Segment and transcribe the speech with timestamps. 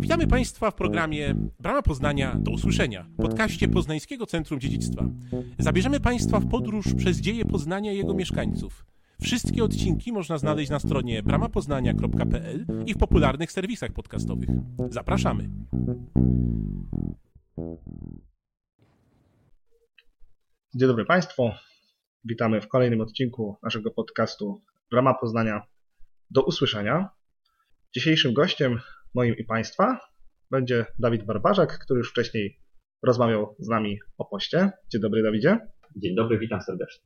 [0.00, 5.04] Witamy Państwa w programie Brama Poznania do usłyszenia, podcaście Poznańskiego Centrum Dziedzictwa.
[5.58, 8.84] Zabierzemy Państwa w podróż przez dzieje Poznania i jego mieszkańców.
[9.22, 14.48] Wszystkie odcinki można znaleźć na stronie bramapoznania.pl i w popularnych serwisach podcastowych.
[14.90, 15.50] Zapraszamy.
[20.74, 21.50] Dzień dobry Państwu.
[22.24, 25.62] Witamy w kolejnym odcinku naszego podcastu Brama Poznania
[26.30, 27.08] do usłyszenia.
[27.94, 28.80] Dzisiejszym gościem
[29.14, 30.00] moim i Państwa
[30.50, 32.60] będzie Dawid Barbarzak, który już wcześniej
[33.02, 34.70] rozmawiał z nami o poście.
[34.92, 35.58] Dzień dobry Dawidzie.
[35.96, 37.04] Dzień dobry, witam serdecznie.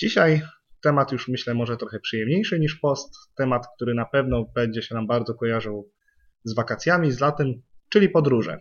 [0.00, 0.42] Dzisiaj
[0.82, 3.14] temat już myślę może trochę przyjemniejszy niż post.
[3.36, 5.90] Temat, który na pewno będzie się nam bardzo kojarzył
[6.44, 8.60] z wakacjami, z latem, czyli podróże.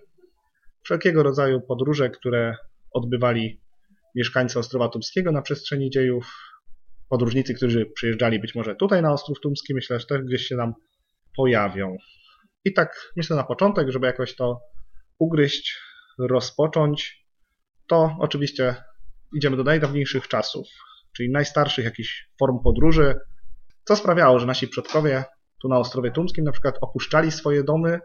[0.83, 2.55] Wszelkiego rodzaju podróże, które
[2.91, 3.61] odbywali
[4.15, 6.37] mieszkańcy Ostrowa Tumskiego na przestrzeni dziejów,
[7.09, 10.73] podróżnicy, którzy przyjeżdżali być może tutaj na Ostrów Tumski, myślę, że też gdzieś się nam
[11.35, 11.97] pojawią.
[12.65, 14.61] I tak myślę na początek, żeby jakoś to
[15.19, 15.79] ugryźć,
[16.19, 17.25] rozpocząć,
[17.87, 18.75] to oczywiście
[19.35, 20.67] idziemy do najdawniejszych czasów,
[21.15, 23.15] czyli najstarszych jakichś form podróży,
[23.83, 25.23] co sprawiało, że nasi przodkowie
[25.61, 27.99] tu na Ostrowie Tumskim na przykład opuszczali swoje domy.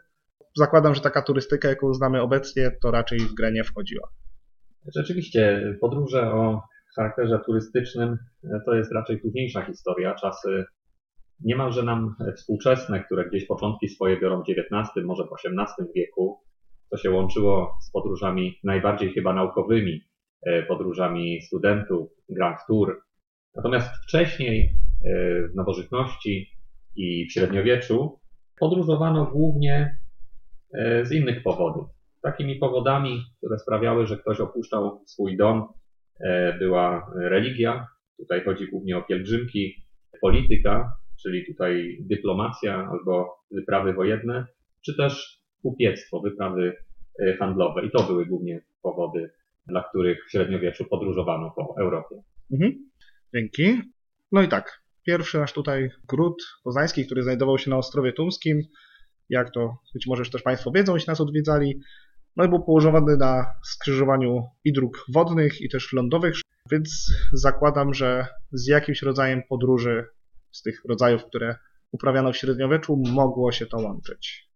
[0.57, 4.09] Zakładam, że taka turystyka, jaką znamy obecnie, to raczej w grę nie wchodziła.
[4.97, 6.63] Rzeczywiście, podróże o
[6.97, 8.19] charakterze turystycznym
[8.67, 10.15] to jest raczej późniejsza historia.
[10.15, 10.65] Czasy
[11.41, 16.41] niemalże nam współczesne, które gdzieś początki swoje biorą w XIX, może w XVIII wieku,
[16.91, 20.01] to się łączyło z podróżami najbardziej chyba naukowymi,
[20.43, 23.03] e, podróżami studentów, Grand Tour.
[23.55, 24.69] Natomiast wcześniej e,
[25.49, 26.51] w nowożytności
[26.97, 28.21] i w średniowieczu
[28.61, 29.99] podróżowano głównie
[30.75, 31.87] e, z innych powodów.
[32.23, 35.69] Takimi powodami, które sprawiały, że ktoś opuszczał swój dom,
[36.59, 37.87] była religia.
[38.17, 39.75] Tutaj chodzi głównie o pielgrzymki,
[40.21, 44.47] polityka, czyli tutaj dyplomacja albo wyprawy wojenne,
[44.85, 46.77] czy też kupiectwo, wyprawy
[47.21, 47.87] e, handlowe.
[47.87, 49.31] I to były głównie powody,
[49.67, 52.17] dla których w średniowieczu podróżowano po Europie.
[52.53, 52.91] Mhm.
[53.35, 53.83] Dzięki.
[54.33, 58.63] No i tak, pierwszy nasz tutaj gród poznański, który znajdował się na Ostrowie Tumskim,
[59.29, 61.81] jak to być może też Państwo wiedzą, jeśli nas odwiedzali,
[62.37, 66.35] no i był położony na skrzyżowaniu i dróg wodnych, i też lądowych,
[66.71, 70.05] więc zakładam, że z jakimś rodzajem podróży
[70.57, 71.57] z tych rodzajów, które
[71.93, 74.49] uprawiano w średniowieczu, mogło się to łączyć.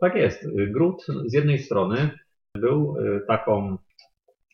[0.00, 0.46] Tak jest.
[0.72, 2.10] Gród z jednej strony
[2.54, 3.78] był y, taką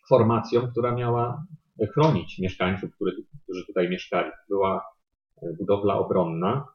[0.09, 1.45] formacją, która miała
[1.95, 2.91] chronić mieszkańców,
[3.45, 4.31] którzy tutaj mieszkali.
[4.49, 4.85] Była
[5.43, 6.67] y, budowla obronna,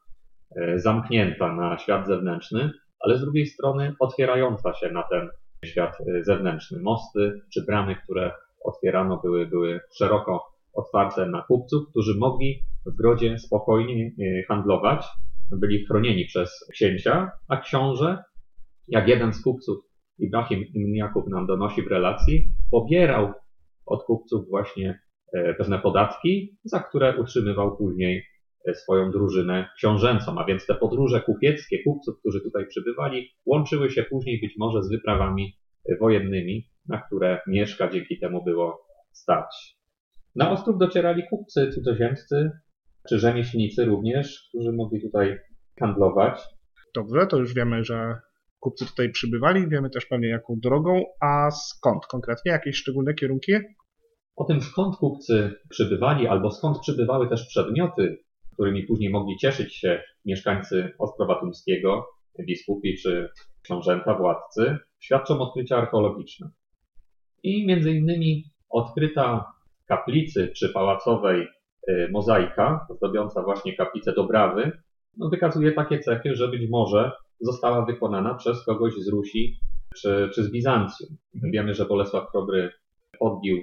[0.57, 5.29] y, zamknięta na świat zewnętrzny, ale z drugiej strony otwierająca się na ten
[5.66, 6.79] świat zewnętrzny.
[6.79, 8.31] Mosty czy bramy, które
[8.63, 15.06] otwierano, były, były szeroko otwarte na kupców, którzy mogli w grodzie spokojnie e, handlować.
[15.51, 18.23] Byli chronieni przez księcia, a książę,
[18.88, 19.78] jak jeden z kupców,
[20.19, 23.34] Ibrahim ibn Jakub nam donosi w relacji, pobierał
[23.85, 25.00] od kupców właśnie
[25.34, 28.25] e, pewne podatki, za które utrzymywał później
[28.67, 34.03] e, swoją drużynę książęcą, a więc te podróże kupieckie kupców, którzy tutaj przybywali, łączyły się
[34.03, 35.57] później być może z wyprawami
[36.00, 39.78] wojennymi, na które mieszka dzięki temu było stać.
[40.36, 42.52] Na Ostrów docierali kupcy cudzoziemscy,
[43.10, 45.40] czy rzemieślnicy również, którzy mogli tutaj
[45.80, 46.42] handlować.
[46.96, 48.16] Dobrze, to już wiemy, że
[48.60, 52.52] kupcy tutaj przybywali, wiemy też pewnie jaką drogą, a skąd konkretnie?
[52.52, 53.54] Jakieś szczególne kierunki?
[54.36, 58.18] O tym skąd kupcy przybywali, albo skąd przybywały też przedmioty,
[58.54, 62.06] którymi później mogli cieszyć się mieszkańcy Ostrowa Tumskiego,
[62.48, 63.30] biskupi czy
[63.62, 66.50] książęta, władcy, świadczą odkrycia archeologiczne.
[67.44, 69.46] I między innymi odkryta
[69.88, 71.48] kaplicy czy pałacowej
[71.90, 74.72] y, mozaika, zdobiąca właśnie kaplicę Dobrawy,
[75.18, 79.60] no, wykazuje takie cechy, że być może została wykonana przez kogoś z Rusi
[79.96, 81.10] czy, czy z Bizancjum.
[81.36, 81.52] Mhm.
[81.52, 82.72] Wiemy, że Bolesław Chrobry
[83.20, 83.58] podbił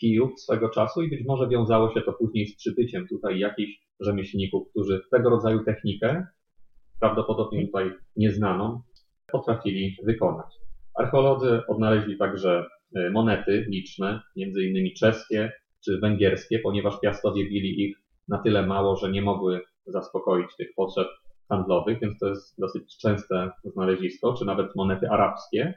[0.00, 4.70] Kijów swego czasu i być może wiązało się to później z przybyciem tutaj jakichś rzemieślników,
[4.70, 6.26] którzy tego rodzaju technikę,
[7.00, 8.82] prawdopodobnie tutaj nieznaną,
[9.32, 10.46] potrafili wykonać.
[10.94, 12.66] Archeolodzy odnaleźli także
[12.96, 15.52] y, monety liczne, między innymi czeskie,
[15.84, 17.96] czy węgierskie, ponieważ piastowie bili ich
[18.28, 21.08] na tyle mało, że nie mogły zaspokoić tych potrzeb
[21.48, 25.74] handlowych, więc to jest dosyć częste znalezisko, czy nawet monety arabskie.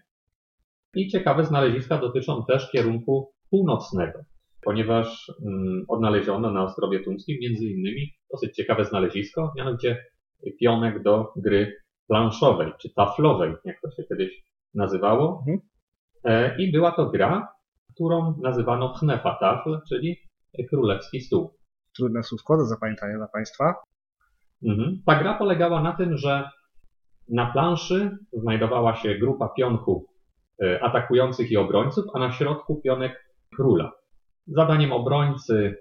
[0.95, 4.19] I ciekawe znaleziska dotyczą też kierunku północnego,
[4.61, 10.05] ponieważ mm, odnaleziono na Ostrowie Tumskim między innymi dosyć ciekawe znalezisko, mianowicie
[10.59, 11.75] pionek do gry
[12.07, 15.43] planszowej, czy taflowej, jak to się kiedyś nazywało.
[15.47, 15.59] Mhm.
[16.23, 17.47] E, I była to gra,
[17.93, 20.17] którą nazywano Hnefatafl, czyli
[20.69, 21.53] królewski stół.
[21.97, 23.75] Trudne słówko do zapamiętania dla Państwa.
[24.65, 25.01] Mhm.
[25.05, 26.49] Ta gra polegała na tym, że
[27.29, 30.03] Na planszy znajdowała się grupa pionków
[30.63, 33.25] e, atakujących i obrońców, a na środku pionek
[33.55, 33.91] króla.
[34.47, 35.77] Zadaniem obrońcy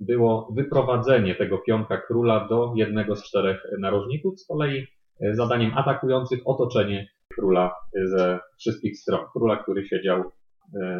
[0.00, 4.86] było wyprowadzenie tego pionka króla do jednego z czterech narożników, z kolei
[5.20, 7.74] e, zadaniem atakujących otoczenie króla
[8.04, 10.24] ze wszystkich stron, króla, który siedział e,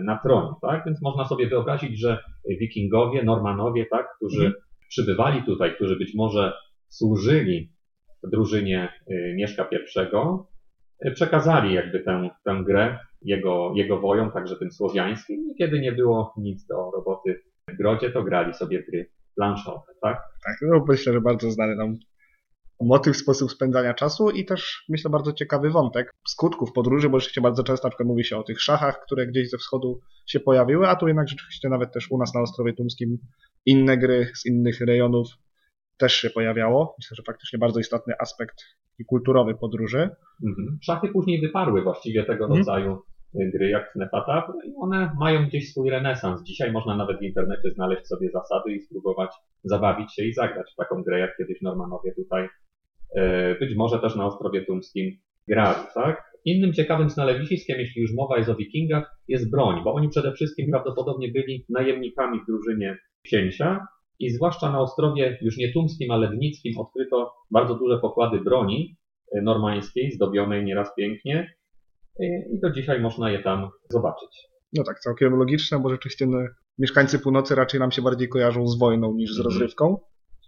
[0.02, 0.82] na tronie, tak?
[0.86, 2.18] Więc można sobie wyobrazić, że
[2.60, 4.62] wikingowie, Normanowie, tak, którzy mhm.
[4.88, 6.52] przybywali tutaj, którzy być może
[6.88, 7.72] służyli
[8.24, 14.72] w drużynie e, Mieszka I, przekazali jakby tę, tę grę jego, jego wojom, także tym
[14.72, 15.50] słowiańskim.
[15.50, 20.16] I kiedy nie było nic do roboty w grodzie, to grali sobie gry planszowe, tak?
[20.44, 21.96] Tak, no myślę, że bardzo znany nam
[22.80, 27.62] motyw, sposób spędzania czasu i też myślę bardzo ciekawy wątek skutków podróży, bo rzeczywiście bardzo
[27.62, 30.96] często na przykład mówi się o tych szachach, które gdzieś ze wschodu się pojawiły, a
[30.96, 33.18] tu jednak rzeczywiście nawet też u nas na Ostrowie Tumskim
[33.66, 35.28] inne gry z innych rejonów
[35.96, 36.94] też się pojawiało.
[36.98, 38.64] Myślę, że faktycznie bardzo istotny aspekt
[38.98, 40.10] i kulturowy podróży.
[40.46, 40.78] Mhm.
[40.82, 42.58] Szachy później wyparły właściwie tego mhm.
[42.58, 43.02] rodzaju
[43.34, 46.42] gry jak Nefata i one mają gdzieś swój renesans.
[46.42, 49.30] Dzisiaj można nawet w internecie znaleźć sobie zasady i spróbować
[49.64, 52.48] zabawić się i zagrać w taką grę, jak kiedyś Normanowie tutaj e,
[53.60, 55.18] być może też na Ostrowie Tumskim
[55.48, 56.22] grali, tak?
[56.44, 60.70] Innym ciekawym znalewiskiem, jeśli już mowa jest o wikingach, jest broń, bo oni przede wszystkim
[60.70, 63.86] prawdopodobnie byli najemnikami w drużynie księcia
[64.18, 68.96] i zwłaszcza na Ostrowie już nie Tumskim, ale Dnickim odkryto bardzo duże pokłady broni
[69.32, 71.56] e, normańskiej, zdobionej nieraz pięknie
[72.52, 74.48] i do dzisiaj można je tam zobaczyć.
[74.72, 76.38] No tak, całkiem logiczne, bo rzeczywiście no,
[76.78, 79.52] mieszkańcy północy raczej nam się bardziej kojarzą z wojną niż z mhm.
[79.52, 79.98] rozrywką.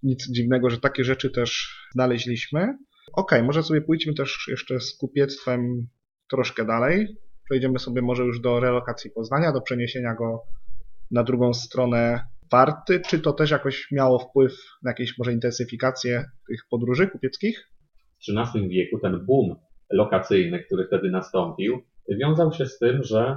[0.03, 2.61] Nic dziwnego, że takie rzeczy też znaleźliśmy.
[2.61, 2.79] Okej,
[3.13, 5.87] okay, może sobie pójdźmy też jeszcze z kupiectwem
[6.31, 7.17] troszkę dalej.
[7.45, 10.43] Przejdziemy sobie może już do relokacji Poznania, do przeniesienia go
[11.11, 12.21] na drugą stronę
[12.53, 13.01] Warty.
[13.01, 14.53] Czy to też jakoś miało wpływ
[14.83, 17.69] na jakieś może intensyfikację tych podróży kupieckich?
[18.19, 19.57] W XIII wieku ten boom
[19.91, 21.83] lokacyjny, który wtedy nastąpił,
[22.21, 23.37] wiązał się z tym, że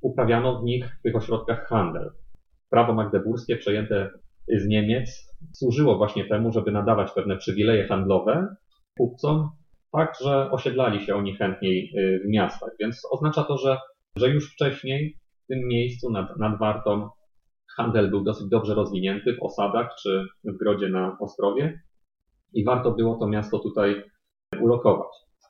[0.00, 2.12] uprawiano w nich, w tych ośrodkach handel.
[2.70, 4.10] Prawo magdeburskie przejęte
[4.48, 8.56] z Niemiec służyło właśnie temu, żeby nadawać pewne przywileje handlowe
[8.98, 9.50] kupcom,
[9.92, 12.70] tak, że osiedlali się oni chętniej y, w miastach.
[12.80, 13.78] Więc oznacza to, że,
[14.16, 17.08] że już wcześniej w tym miejscu nad, nad Wartą
[17.76, 21.80] handel był dosyć dobrze rozwinięty w osadach czy w grodzie na Ostrowie
[22.52, 24.02] i warto było to miasto tutaj
[24.60, 25.08] ulokować.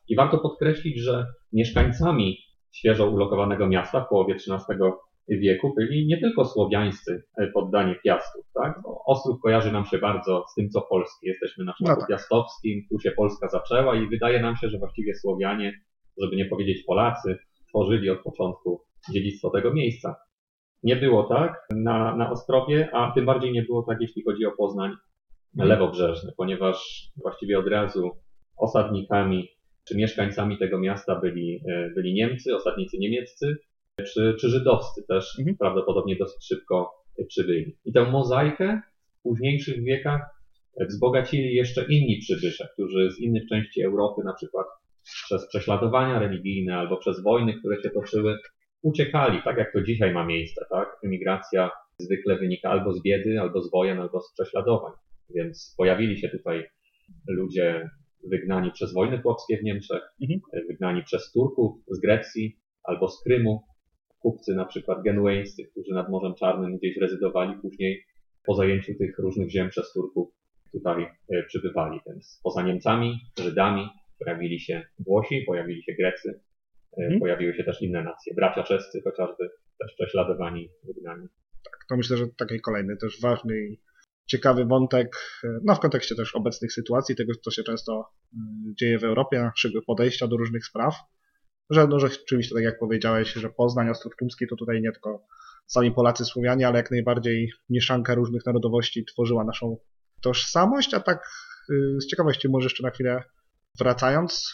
[0.09, 2.39] I warto podkreślić, że mieszkańcami
[2.73, 4.59] świeżo ulokowanego miasta w połowie XIII
[5.29, 8.47] wieku byli nie tylko słowiańscy e, poddani Piastów.
[8.55, 8.81] Tak?
[9.07, 11.29] Ostrów kojarzy nam się bardzo z tym, co polskie.
[11.29, 12.09] Jesteśmy na szlaku no tak.
[12.09, 15.81] piastowskim, tu się Polska zaczęła i wydaje nam się, że właściwie Słowianie,
[16.23, 17.39] żeby nie powiedzieć Polacy,
[17.69, 18.81] tworzyli od początku
[19.13, 20.17] dziedzictwo tego miejsca.
[20.83, 24.53] Nie było tak na, na Ostrowie, a tym bardziej nie było tak, jeśli chodzi o
[24.53, 24.91] Poznań
[25.55, 25.69] mhm.
[25.69, 28.11] lewobrzeżny, ponieważ właściwie od razu
[28.57, 29.49] osadnikami
[29.89, 33.57] czy mieszkańcami tego miasta byli, e, byli Niemcy, osadnicy niemieccy,
[34.03, 35.57] czy, czy żydowscy też mhm.
[35.57, 36.91] prawdopodobnie dosyć szybko
[37.29, 37.77] przybyli.
[37.85, 38.81] I tę mozaikę
[39.19, 40.21] w późniejszych wiekach
[40.89, 44.67] wzbogacili jeszcze inni przybysze, którzy z innych części Europy, na przykład
[45.03, 48.39] przez prześladowania religijne albo przez wojny, które się toczyły,
[48.83, 50.97] uciekali, tak jak to dzisiaj ma miejsce, tak?
[51.05, 54.93] Emigracja zwykle wynika albo z biedy, albo z wojen, albo z prześladowań.
[55.35, 56.65] Więc pojawili się tutaj
[57.29, 57.91] ludzie
[58.31, 60.41] wygnani przez wojny chłopskie w Niemczech, mhm.
[60.69, 63.63] wygnani przez Turków z Grecji albo z Krymu,
[64.25, 68.05] kupcy na przykład genueńscy, którzy nad Morzem Czarnym gdzieś rezydowali, później
[68.47, 70.29] po zajęciu tych różnych ziem przez Turków
[70.73, 72.01] tutaj e, przybywali.
[72.07, 73.89] Więc poza Niemcami, Żydami
[74.19, 76.41] pojawili się Włosi, pojawili się Grecy,
[76.99, 77.21] e, mhm.
[77.21, 79.51] pojawiły się też inne nacje, bracia czescy chociażby,
[79.81, 81.29] też prześladowani, wygnani.
[81.65, 83.77] Tak, to myślę, że taki kolejny też ważny
[84.27, 85.17] ciekawy wątek,
[85.65, 88.05] no w kontekście też obecnych sytuacji, tego co się często
[88.81, 90.95] dzieje w Europie, naszego podejścia do różnych spraw,
[91.71, 94.13] że, no, że rzeczywiście, tak jak powiedziałeś, że Poznań, Ostrów
[94.51, 95.27] to tutaj nie tylko
[95.67, 99.77] sami Polacy, Słowianie, ale jak najbardziej mieszanka różnych narodowości tworzyła naszą
[100.21, 101.29] tożsamość, a tak
[101.71, 103.23] y, z ciekawości może jeszcze na chwilę
[103.79, 104.53] wracając,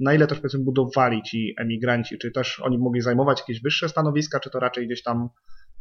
[0.00, 4.40] na ile też powiedzmy budowali ci emigranci, czy też oni mogli zajmować jakieś wyższe stanowiska,
[4.40, 5.28] czy to raczej gdzieś tam,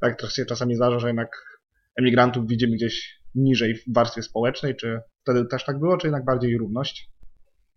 [0.01, 1.29] tak to się czasami zdarza, że jednak
[1.95, 6.57] emigrantów widzimy gdzieś niżej w warstwie społecznej, czy wtedy też tak było, czy jednak bardziej
[6.57, 7.09] równość?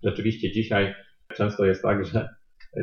[0.05, 0.95] Rzeczywiście dzisiaj
[1.37, 2.29] często jest tak, że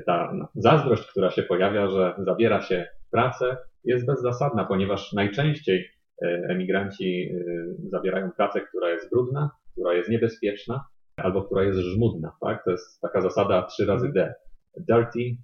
[0.05, 5.89] ta zazdrość, która się pojawia, że zabiera się pracę, jest bezzasadna, ponieważ najczęściej
[6.21, 10.86] e, emigranci e, zabierają pracę, która jest brudna, która jest niebezpieczna,
[11.17, 12.31] albo która jest żmudna.
[12.41, 12.63] Tak?
[12.65, 14.33] To jest taka zasada trzy razy D.
[14.77, 15.38] Dirty,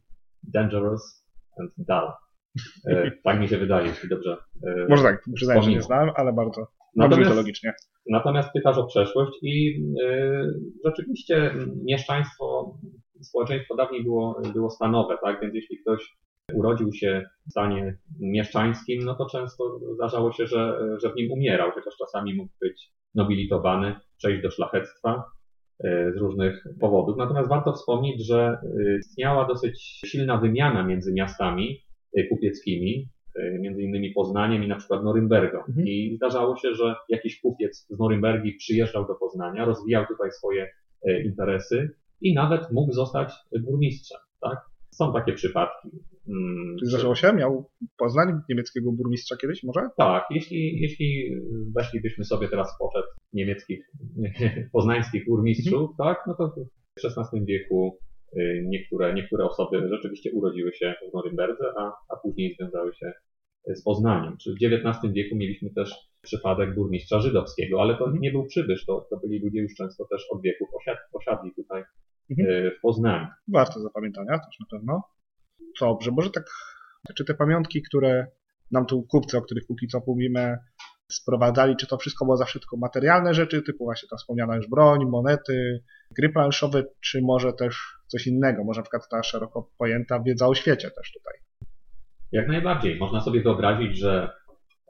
[0.43, 1.25] dangerous
[1.59, 2.11] and dull.
[2.87, 4.37] E, tak mi się wydaje, jeśli dobrze.
[4.89, 7.73] Może tak, przyznaję, że nie znam, ale bardzo Natomiast logicznie.
[8.09, 10.53] Natomiast pytasz o przeszłość i y,
[10.85, 11.53] rzeczywiście
[11.85, 12.77] mieszczaństwo,
[13.21, 15.41] społeczeństwo dawniej było, było stanowe, tak?
[15.41, 16.17] Więc jeśli ktoś
[16.53, 21.71] urodził się w stanie mieszczańskim, no to często zdarzało się, że, że w nim umierał,
[21.71, 25.23] chociaż czasami mógł być nobilitowany, przejść do szlachectwa
[25.85, 27.17] y, z różnych powodów.
[27.17, 31.83] Natomiast warto wspomnieć, że y, istniała dosyć silna wymiana między miastami
[32.29, 35.57] kupieckimi, E, między innymi Poznaniem i na przykład Norymbergą.
[35.57, 35.87] Mhm.
[35.87, 40.67] I zdarzało się, że jakiś kupiec z Norymbergi przyjeżdżał do Poznania, rozwijał tutaj swoje
[41.07, 41.89] e, interesy
[42.21, 44.19] i nawet mógł zostać burmistrzem.
[44.41, 44.57] Tak?
[44.91, 45.89] Są takie przypadki.
[46.25, 47.33] Hmm, zdarzało się?
[47.33, 49.89] Miał Poznań niemieckiego burmistrza kiedyś może?
[49.97, 51.35] Tak, jeśli, jeśli
[51.75, 53.91] weszlibyśmy sobie teraz w poczet niemieckich,
[54.73, 55.97] poznańskich burmistrzów, mhm.
[55.97, 57.97] tak, no to w XVI wieku
[58.35, 63.13] Y, niektóre, niektóre osoby rzeczywiście urodziły się w Norymberdze, a, a później związały się
[63.67, 64.37] z Poznaniem.
[64.37, 69.07] Czy w XIX wieku mieliśmy też przypadek burmistrza żydowskiego, ale to nie był przybysz, to,
[69.09, 71.83] to byli ludzie już często też od wieków osiad, osiadli tutaj
[72.31, 72.49] mhm.
[72.49, 73.27] Y, w Poznaniu.
[73.47, 75.03] Warto zapamiętania też na pewno.
[75.81, 76.45] Dobrze, może tak,
[77.15, 78.27] czy te pamiątki, które
[78.71, 80.57] nam tu kupcy, o których póki co mówimy,
[81.11, 85.05] sprowadzali, czy to wszystko było zawsze tylko materialne rzeczy, typu właśnie ta wspomniana już broń,
[85.05, 85.83] monety,
[86.17, 90.55] gry planszowe, czy może też coś innego, może na przykład ta szeroko pojęta wiedza o
[90.55, 91.33] świecie też tutaj.
[92.31, 92.97] Jak najbardziej.
[92.97, 94.29] Można sobie wyobrazić, że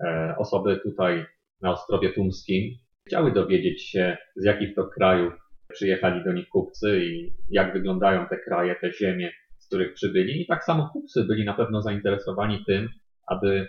[0.06, 1.25] e, osoby tutaj
[1.62, 2.77] na Ostrowie Tumskim
[3.08, 5.34] chciały dowiedzieć się, z jakich to krajów
[5.74, 10.42] przyjechali do nich kupcy i jak wyglądają te kraje, te ziemie, z których przybyli.
[10.42, 12.90] I tak samo kupcy byli na pewno zainteresowani tym,
[13.28, 13.68] aby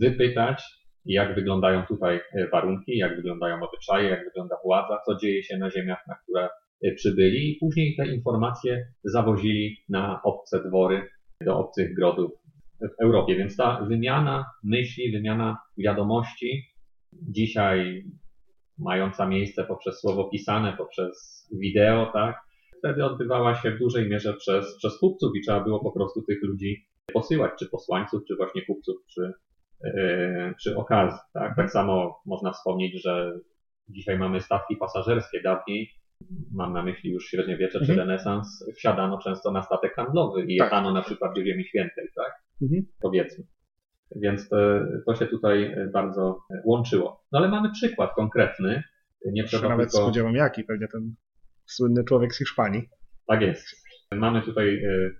[0.00, 0.62] wypytać,
[1.04, 5.70] jak wyglądają tutaj e, warunki, jak wyglądają obyczaje, jak wygląda władza, co dzieje się na
[5.70, 6.48] ziemiach, na które
[6.82, 11.08] e, przybyli i później te informacje zawozili na obce dwory,
[11.44, 12.30] do obcych grodów
[12.80, 13.36] w Europie.
[13.36, 16.72] Więc ta wymiana myśli, wymiana wiadomości
[17.12, 18.04] dzisiaj
[18.78, 22.36] mająca miejsce poprzez słowo pisane, poprzez wideo, tak,
[22.78, 26.42] wtedy odbywała się w dużej mierze przez, przez kupców i trzeba było po prostu tych
[26.42, 29.32] ludzi posyłać, czy posłańców, czy właśnie kupców przy,
[29.84, 31.18] E, przy okazji.
[31.32, 31.56] Tak?
[31.56, 33.32] tak samo można wspomnieć, że
[33.88, 35.40] dzisiaj mamy statki pasażerskie.
[35.42, 35.90] Dawniej,
[36.54, 37.86] mam na myśli już średniowiecze mhm.
[37.86, 40.66] czy renesans, wsiadano często na statek handlowy i tak.
[40.66, 42.32] jechano na przykład do Ziemi Świętej, tak?
[42.62, 42.86] Mhm.
[43.00, 43.44] Powiedzmy.
[44.16, 44.56] Więc to,
[45.06, 47.24] to, się tutaj bardzo łączyło.
[47.32, 48.82] No ale mamy przykład konkretny.
[49.32, 50.04] Nie trzeba nawet tylko...
[50.04, 51.14] spodziewam jaki, pewnie ten
[51.66, 52.88] słynny człowiek z Hiszpanii.
[53.26, 53.66] Tak jest.
[54.12, 55.10] Mamy tutaj e,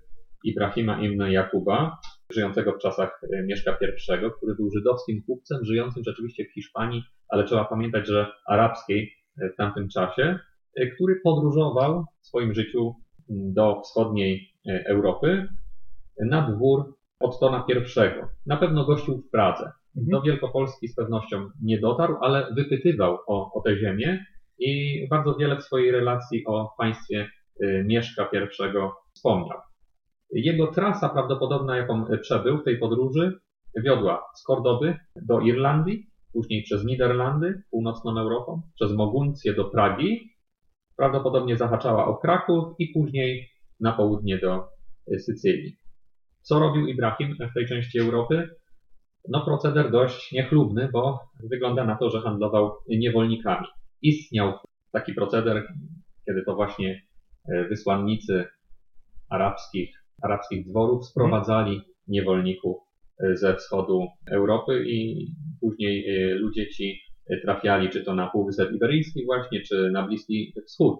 [0.43, 1.97] Ibrahima Ibn Jakuba,
[2.33, 7.43] żyjącego w czasach e, Mieszka I, który był żydowskim kupcem żyjącym rzeczywiście w Hiszpanii, ale
[7.43, 10.39] trzeba pamiętać, że arabskiej e, w tamtym czasie,
[10.75, 12.95] e, który podróżował w swoim życiu
[13.29, 14.53] do wschodniej
[14.85, 15.47] Europy
[16.25, 17.71] na dwór Ottona I.
[18.45, 19.71] Na pewno gościł w Pradze.
[19.97, 20.07] Mhm.
[20.11, 24.25] Do Wielkopolski z pewnością nie dotarł, ale wypytywał o, o tę ziemię
[24.59, 27.29] i bardzo wiele w swojej relacji o państwie
[27.85, 28.37] Mieszka I
[29.13, 29.57] wspomniał.
[30.31, 33.39] Jego trasa prawdopodobna, jaką przebył w tej podróży,
[33.83, 40.29] wiodła z Kordoby do Irlandii, później przez Niderlandy, północną Europą, przez Moguncję do Pragi,
[40.97, 43.49] prawdopodobnie zahaczała o Kraków i później
[43.79, 44.67] na południe do
[45.19, 45.82] Sycylii.
[46.43, 48.49] Co robił Ibrahim w tej części Europy?
[49.29, 51.19] No proceder dość niechlubny, bo
[51.49, 53.67] wygląda na to, że handlował niewolnikami.
[54.01, 54.53] Istniał
[54.91, 55.67] taki proceder,
[56.25, 57.01] kiedy to właśnie
[57.69, 58.45] wysłannicy
[59.29, 62.77] arabskich arabskich dworów sprowadzali niewolników
[63.23, 65.27] e, ze wschodu Europy i
[65.61, 70.53] później e, ludzie ci e, trafiali czy to na Półwysep Iberyjski właśnie, czy na Bliski
[70.67, 70.99] Wschód.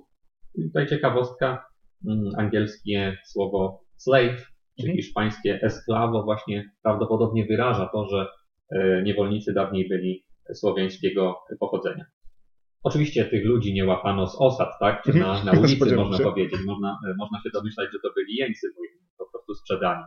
[0.55, 1.65] I tutaj ciekawostka,
[2.07, 4.97] mm, angielskie słowo slave, czy mhm.
[4.97, 8.27] hiszpańskie esclavo właśnie prawdopodobnie wyraża to, że
[9.03, 12.05] niewolnicy dawniej byli słowiańskiego pochodzenia.
[12.83, 15.03] Oczywiście tych ludzi nie łapano z osad, tak?
[15.03, 16.59] Czy na, na ulicy można powiedzieć.
[16.65, 18.67] Można, można się domyślać, że to byli jeńcy
[19.17, 20.03] po prostu sprzedani.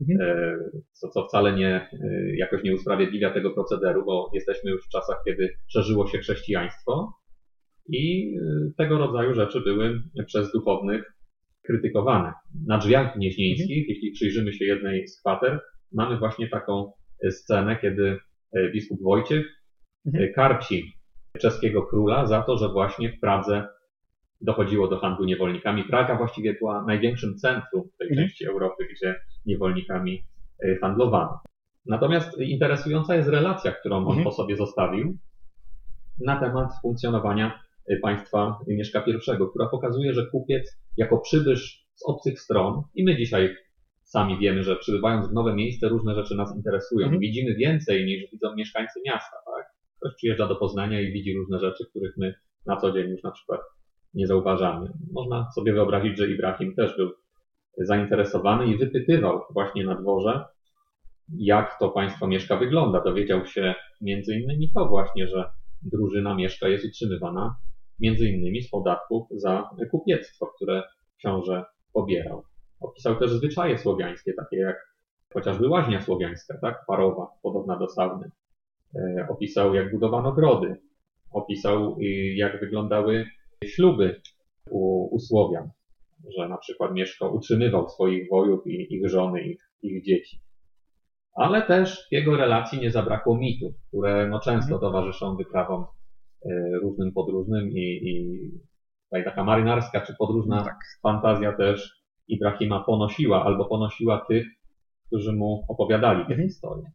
[0.00, 0.30] Mhm.
[0.30, 0.56] E,
[0.92, 5.16] co, co wcale nie, e, jakoś nie usprawiedliwia tego procederu, bo jesteśmy już w czasach,
[5.24, 7.12] kiedy szerzyło się chrześcijaństwo
[7.88, 11.15] i e, tego rodzaju rzeczy były przez duchownych
[11.66, 12.32] krytykowane.
[12.66, 13.86] Na drzwiach gnieźnieńskich, mhm.
[13.88, 15.60] jeśli przyjrzymy się jednej z kwater,
[15.92, 16.92] mamy właśnie taką
[17.30, 18.18] scenę, kiedy
[18.72, 19.46] biskup Wojciech
[20.06, 20.32] mhm.
[20.32, 20.92] karci
[21.38, 23.68] czeskiego króla za to, że właśnie w Pradze
[24.40, 25.84] dochodziło do handlu niewolnikami.
[25.84, 28.28] Praga właściwie była największym centrum tej mhm.
[28.28, 29.14] części Europy, gdzie
[29.46, 30.24] niewolnikami
[30.64, 31.40] e, handlowano.
[31.86, 34.24] Natomiast interesująca jest relacja, którą on mhm.
[34.24, 35.18] po sobie zostawił
[36.20, 37.65] na temat funkcjonowania e,
[38.02, 39.18] państwa Mieszka I,
[39.50, 43.56] która pokazuje, że kupiec jako przybysz z obcych stron, i my dzisiaj
[44.02, 47.04] sami wiemy, że przybywając w nowe miejsce różne rzeczy nas interesują.
[47.04, 47.20] Mhm.
[47.20, 49.66] Widzimy więcej niż widzą mieszkańcy miasta, tak?
[50.00, 52.34] Ktoś przyjeżdża do Poznania i widzi różne rzeczy, których my
[52.66, 53.60] na co dzień już na przykład
[54.14, 54.92] nie zauważamy.
[55.12, 57.10] Można sobie wyobrazić, że Ibrahim też był
[57.78, 60.44] zainteresowany i wypytywał właśnie na dworze,
[61.38, 63.00] jak to państwo mieszka wygląda.
[63.00, 65.44] Dowiedział się między innymi to właśnie, że
[65.82, 67.56] drużyna mieszka jest utrzymywana
[68.00, 70.82] między innymi z podatków za kupiectwo, które
[71.18, 72.42] książę pobierał.
[72.80, 74.76] Opisał też zwyczaje słowiańskie, takie jak
[75.34, 78.30] chociażby łaźnia słowiańska, tak, parowa, podobna do sauny.
[78.94, 80.76] E, opisał, jak budowano grody.
[81.30, 81.96] Opisał,
[82.34, 83.26] jak wyglądały
[83.64, 84.20] śluby
[84.70, 85.70] u, u Słowian,
[86.36, 90.40] że na przykład Mieszko utrzymywał swoich wojów i ich żony, ich, ich dzieci.
[91.34, 94.80] Ale też w jego relacji nie zabrakło mitów, które no, często mhm.
[94.80, 95.86] towarzyszą wyprawom
[96.82, 98.38] różnym podróżnym i, i
[99.04, 100.78] tutaj taka marynarska czy podróżna tak.
[101.02, 104.46] fantazja też Ibrahima ponosiła albo ponosiła tych,
[105.06, 106.48] którzy mu opowiadali te mhm.
[106.48, 106.90] historie.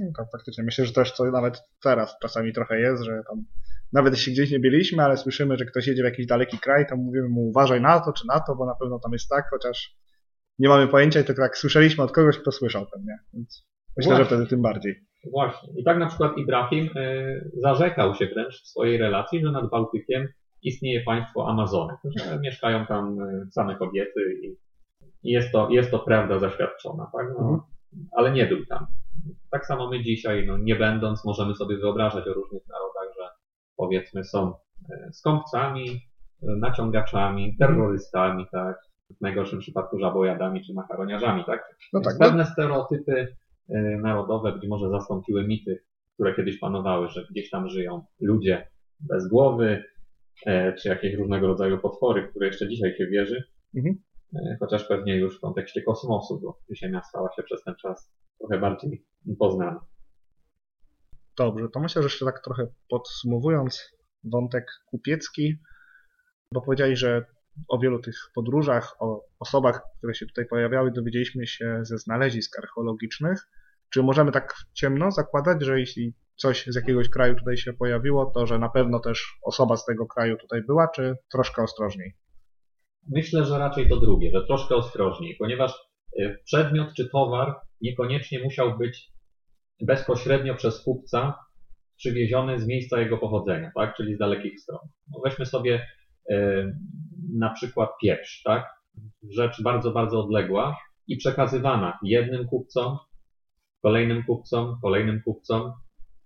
[0.00, 0.64] No tak, faktycznie.
[0.64, 3.44] Myślę, że też to nawet teraz czasami trochę jest, że tam
[3.92, 6.96] nawet jeśli gdzieś nie byliśmy, ale słyszymy, że ktoś jedzie w jakiś daleki kraj, to
[6.96, 9.96] mówimy mu uważaj na to czy na to, bo na pewno tam jest tak, chociaż
[10.58, 13.18] nie mamy pojęcia i to tak słyszeliśmy od kogoś, kto słyszał pewnie.
[13.32, 13.66] Więc
[13.96, 14.24] myślę, Właśnie.
[14.24, 15.06] że wtedy tym bardziej.
[15.30, 15.80] Właśnie.
[15.80, 20.28] I tak na przykład Ibrahim y, zarzekał się wręcz w swojej relacji, że nad Bałtykiem
[20.62, 24.56] istnieje państwo Amazonek, że mieszkają tam e, same kobiety i
[25.22, 27.26] jest to, jest to prawda zaświadczona, tak?
[27.34, 27.60] No, mhm.
[28.16, 28.86] Ale nie był tam.
[29.50, 33.28] Tak samo my dzisiaj, no, nie będąc, możemy sobie wyobrażać o różnych narodach, że
[33.76, 34.54] powiedzmy są
[34.90, 36.00] e, skąpcami,
[36.42, 37.58] naciągaczami, mhm.
[37.58, 38.76] terrorystami, tak?
[39.18, 41.76] W najgorszym przypadku żabojadami czy makaroniarzami, tak?
[41.92, 42.50] No tak Pewne no.
[42.50, 43.36] stereotypy
[44.02, 45.82] narodowe być może zastąpiły mity,
[46.14, 48.68] które kiedyś panowały, że gdzieś tam żyją ludzie
[49.00, 49.84] bez głowy,
[50.46, 53.44] E, czy jakieś różnego rodzaju potwory, które jeszcze dzisiaj się wierzy,
[53.74, 54.02] mhm.
[54.34, 58.58] E, chociaż pewnie już w kontekście kosmosu, bo Ziemia stała się przez ten czas trochę
[58.58, 59.06] bardziej
[59.38, 59.86] poznana.
[61.38, 65.58] Dobrze, to myślę, że jeszcze tak trochę podsumowując wątek kupiecki,
[66.52, 67.24] bo powiedzieli, że
[67.68, 73.48] o wielu tych podróżach, o osobach, które się tutaj pojawiały, dowiedzieliśmy się ze znalezisk archeologicznych.
[73.90, 78.46] Czy możemy tak ciemno zakładać, że jeśli coś z jakiegoś kraju tutaj się pojawiło, to
[78.46, 82.16] że na pewno też osoba z tego kraju tutaj była, czy troszkę ostrożniej?
[83.08, 85.74] Myślę, że raczej to drugie, że troszkę ostrożniej, ponieważ
[86.20, 89.12] y, przedmiot czy towar niekoniecznie musiał być
[89.80, 91.34] bezpośrednio przez kupca
[91.96, 93.96] przywieziony z miejsca jego pochodzenia, tak?
[93.96, 94.80] czyli z dalekich stron.
[95.08, 95.86] No weźmy sobie
[97.32, 98.76] na przykład pieprz, tak?
[99.30, 100.76] rzecz bardzo, bardzo odległa
[101.08, 102.98] i przekazywana jednym kupcom,
[103.82, 105.72] kolejnym kupcom, kolejnym kupcom,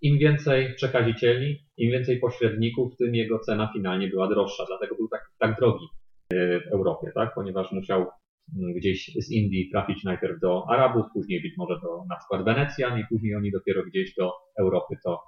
[0.01, 4.65] im więcej przekazicieli, im więcej pośredników, tym jego cena finalnie była droższa.
[4.67, 5.85] Dlatego był tak, tak drogi
[6.33, 7.31] e, w Europie, tak?
[7.35, 12.15] ponieważ musiał mm, gdzieś z Indii trafić najpierw do Arabów, później być może do na
[12.15, 15.19] przykład Wenecjan i później oni dopiero gdzieś do Europy to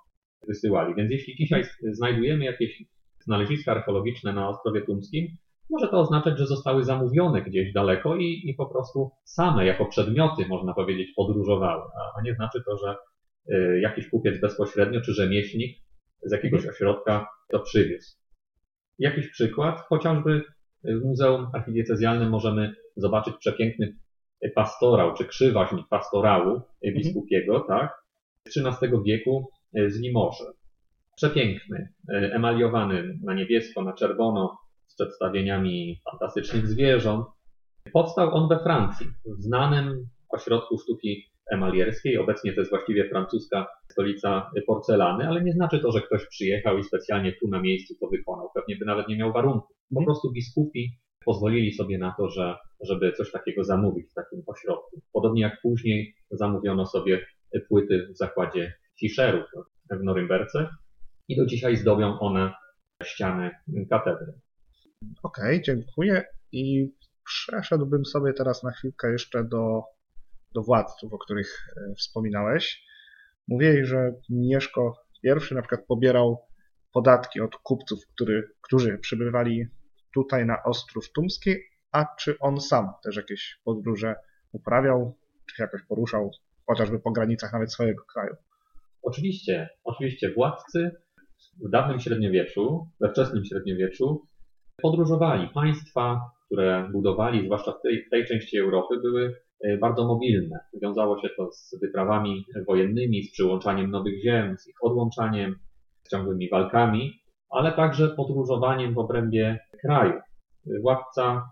[0.47, 0.95] wysyłali.
[0.95, 2.83] Więc jeśli dzisiaj znajdujemy jakieś
[3.23, 5.27] znaleziska archeologiczne na Ostrowie Tumskim,
[5.69, 10.45] może to oznaczać, że zostały zamówione gdzieś daleko i, i po prostu same jako przedmioty,
[10.47, 11.83] można powiedzieć, podróżowały.
[12.17, 12.95] A, nie znaczy to, że
[13.49, 15.77] Y, jakiś kupiec bezpośrednio czy rzemieślnik
[16.21, 18.15] z jakiegoś ośrodka to przywiózł.
[18.99, 20.41] Jakiś przykład, chociażby
[20.83, 23.95] w Muzeum Archidiecezjalnym możemy zobaczyć przepiękny
[24.55, 26.61] pastorał, czy krzywaźń pastorału
[26.95, 27.79] biskupiego, mhm.
[27.79, 28.03] tak,
[28.47, 29.51] z XIII wieku
[29.87, 30.45] z Limorzy.
[31.15, 37.25] Przepiękny, emaliowany na niebiesko, na czerwono, z przedstawieniami fantastycznych zwierząt.
[37.93, 42.17] Powstał on we Francji, w znanym ośrodku sztuki emalierskiej.
[42.17, 46.83] Obecnie to jest właściwie francuska stolica porcelany, ale nie znaczy to, że ktoś przyjechał i
[46.83, 48.49] specjalnie tu na miejscu to wykonał.
[48.55, 49.69] Pewnie by nawet nie miał warunków.
[49.69, 50.05] Po mhm.
[50.05, 50.91] prostu biskupi
[51.25, 55.01] pozwolili sobie na to, że, żeby coś takiego zamówić w takim ośrodku.
[55.13, 57.25] Podobnie jak później zamówiono sobie
[57.69, 59.45] płyty w zakładzie Fischerów
[59.91, 60.69] w Norymberce
[61.27, 62.53] i do dzisiaj zdobią one
[63.03, 63.51] ściany
[63.89, 64.33] katedry.
[65.23, 66.23] Okej, okay, dziękuję.
[66.51, 66.93] I
[67.25, 69.83] przeszedłbym sobie teraz na chwilkę jeszcze do
[70.53, 72.85] do władców, o których e, wspominałeś.
[73.47, 76.47] Mówili, że Mieszko I na przykład pobierał
[76.93, 79.65] podatki od kupców, który, którzy przybywali
[80.13, 81.55] tutaj na Ostrów Tumski,
[81.91, 84.15] a czy on sam też jakieś podróże
[84.51, 86.31] uprawiał, czy jakoś poruszał,
[86.67, 88.35] chociażby po granicach nawet swojego kraju?
[89.01, 90.91] Oczywiście, oczywiście władcy
[91.67, 94.27] w dawnym średniowieczu, we wczesnym średniowieczu
[94.81, 95.49] podróżowali.
[95.53, 100.59] Państwa, które budowali, zwłaszcza w tej, w tej części Europy, były E, bardzo mobilne.
[100.81, 105.55] Wiązało się to z wyprawami wojennymi, z przyłączaniem nowych ziem, z ich odłączaniem,
[106.03, 107.13] z ciągłymi walkami,
[107.49, 110.19] ale także podróżowaniem w obrębie kraju.
[110.81, 111.49] Władca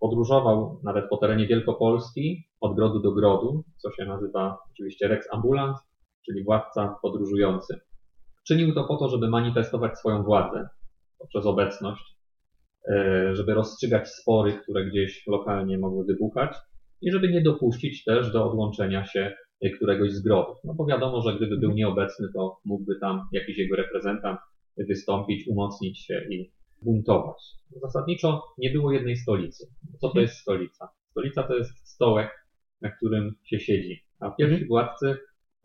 [0.00, 5.76] podróżował nawet po terenie Wielkopolski, od grodu do grodu, co się nazywa oczywiście rex ambulant,
[6.26, 7.80] czyli władca podróżujący.
[8.48, 10.68] Czynił to po to, żeby manifestować swoją władzę
[11.18, 12.16] poprzez obecność,
[12.88, 16.56] e, żeby rozstrzygać spory, które gdzieś lokalnie mogły wybuchać
[17.02, 19.36] i żeby nie dopuścić też do odłączenia się
[19.76, 20.56] któregoś z grodów.
[20.64, 24.40] No bo wiadomo, że gdyby był nieobecny, to mógłby tam jakiś jego reprezentant
[24.76, 27.42] wystąpić, umocnić się i buntować.
[27.82, 29.66] Zasadniczo nie było jednej stolicy.
[30.00, 30.88] Co to jest stolica?
[31.10, 32.46] Stolica to jest stołek,
[32.80, 34.04] na którym się siedzi.
[34.20, 34.68] A pierwsi mhm.
[34.68, 35.16] władcy,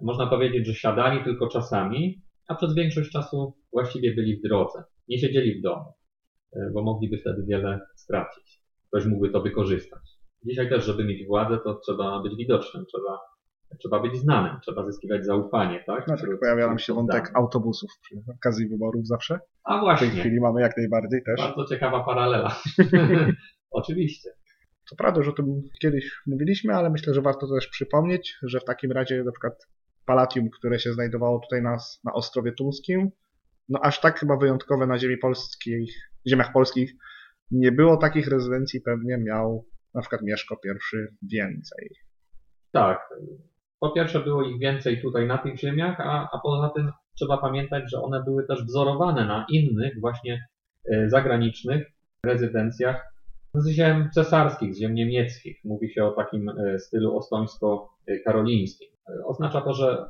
[0.02, 4.84] można powiedzieć, że siadali tylko czasami, a przez większość czasu właściwie byli w drodze.
[5.08, 5.94] Nie siedzieli w domu,
[6.56, 8.62] e, bo mogliby wtedy wiele stracić.
[8.88, 10.02] Ktoś mógłby to wykorzystać.
[10.46, 13.20] Dzisiaj też, żeby mieć władzę, to trzeba być widocznym, trzeba,
[13.80, 16.08] trzeba być znanym, trzeba zyskiwać zaufanie, tak?
[16.08, 19.40] No tak, się wątek autobusów przy okazji wyborów zawsze.
[19.64, 20.08] A właśnie.
[20.08, 21.40] W tej chwili mamy jak najbardziej też.
[21.40, 22.56] Bardzo ciekawa paralela.
[23.72, 24.30] Oczywiście.
[24.90, 28.66] Co prawda, że o tym kiedyś mówiliśmy, ale myślę, że warto też przypomnieć, że w
[28.66, 29.68] takim razie na przykład
[30.06, 33.12] Palatium, które się znajdowało tutaj na, na Ostrowie Tumskim,
[33.70, 35.88] no aż tak chyba wyjątkowe na ziemi polskiej,
[36.28, 36.94] ziemiach polskich
[37.52, 41.90] nie było takich rezydencji, pewnie miał na przykład Mieszko I więcej.
[42.72, 43.10] Tak.
[43.80, 47.84] Po pierwsze było ich więcej tutaj na tych ziemiach, a, a poza tym trzeba pamiętać,
[47.92, 50.48] że one były też wzorowane na innych właśnie
[50.92, 51.88] e, zagranicznych
[52.26, 53.14] rezydencjach
[53.56, 55.60] z ziem cesarskich, z ziem niemieckich.
[55.64, 58.93] Mówi się o takim e, stylu ostońsko-karolińskim.
[59.26, 60.06] Oznacza to, że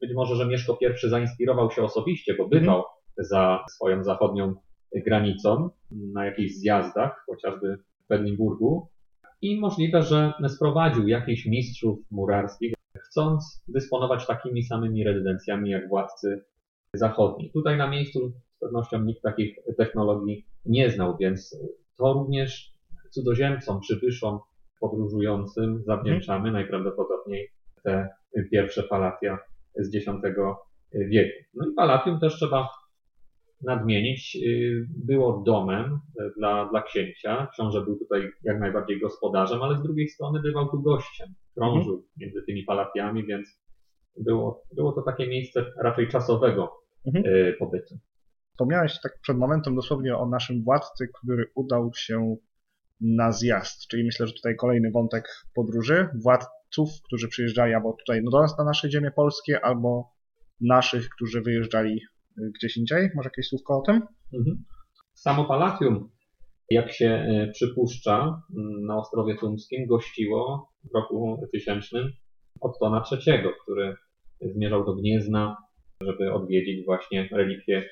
[0.00, 2.84] być może, że Mieszko I zainspirował się osobiście, bo bywał mm.
[3.18, 4.54] za swoją zachodnią
[5.06, 8.88] granicą na jakichś zjazdach, chociażby w Berlinburgu.
[9.42, 16.44] I możliwe, że sprowadził jakichś mistrzów murarskich, chcąc dysponować takimi samymi rezydencjami jak władcy
[16.94, 17.50] zachodni.
[17.50, 21.58] Tutaj na miejscu z pewnością nikt takich technologii nie znał, więc
[21.96, 22.74] to również
[23.10, 24.38] cudzoziemcom, przybyszom
[24.80, 26.54] podróżującym zawdzięczamy mhm.
[26.54, 27.48] najprawdopodobniej
[27.82, 28.08] te
[28.50, 29.38] pierwsze palatia
[29.76, 30.06] z X
[30.94, 31.44] wieku.
[31.54, 32.68] No i palatium też trzeba
[33.62, 36.00] nadmienić, y, było domem
[36.36, 37.48] dla, dla księcia.
[37.52, 41.28] Książę był tutaj jak najbardziej gospodarzem, ale z drugiej strony bywał tu gościem.
[41.54, 42.08] Krążył mhm.
[42.16, 43.62] między tymi palatiami, więc
[44.16, 46.72] było, było to takie miejsce raczej czasowego
[47.06, 47.26] mhm.
[47.26, 47.94] Y, pobytu.
[48.52, 52.36] Wspomniałeś tak przed momentem dosłownie o naszym władcy, który udał się
[53.00, 53.86] na zjazd.
[53.86, 56.08] Czyli myślę, że tutaj kolejny wątek podróży,
[56.70, 60.10] władców, którzy przyjeżdżali albo tutaj no do nas na nasze ziemie polskie, albo
[60.60, 62.00] naszych, którzy wyjeżdżali
[62.38, 63.10] y, gdzieś indziej.
[63.14, 63.96] Może jakieś słówko o tym?
[64.34, 64.64] Mhm.
[65.14, 66.10] Samo Palatium,
[66.70, 72.12] jak się y, przypuszcza, mm, na Ostrowie Tumskim gościło w roku tysięcznym
[72.60, 73.96] Ottona III, który
[74.40, 75.56] zmierzał do Gniezna,
[76.02, 77.88] żeby odwiedzić właśnie relikwie,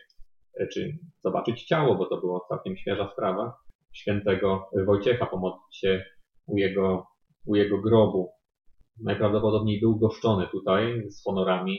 [0.61, 3.55] y, czy zobaczyć ciało, bo to była całkiem świeża sprawa,
[3.93, 6.05] świętego Wojciecha, pomodlić się
[6.47, 7.07] u jego,
[7.47, 8.38] u jego grobu.
[9.05, 11.79] Najprawdopodobniej był goszczony tutaj z honorami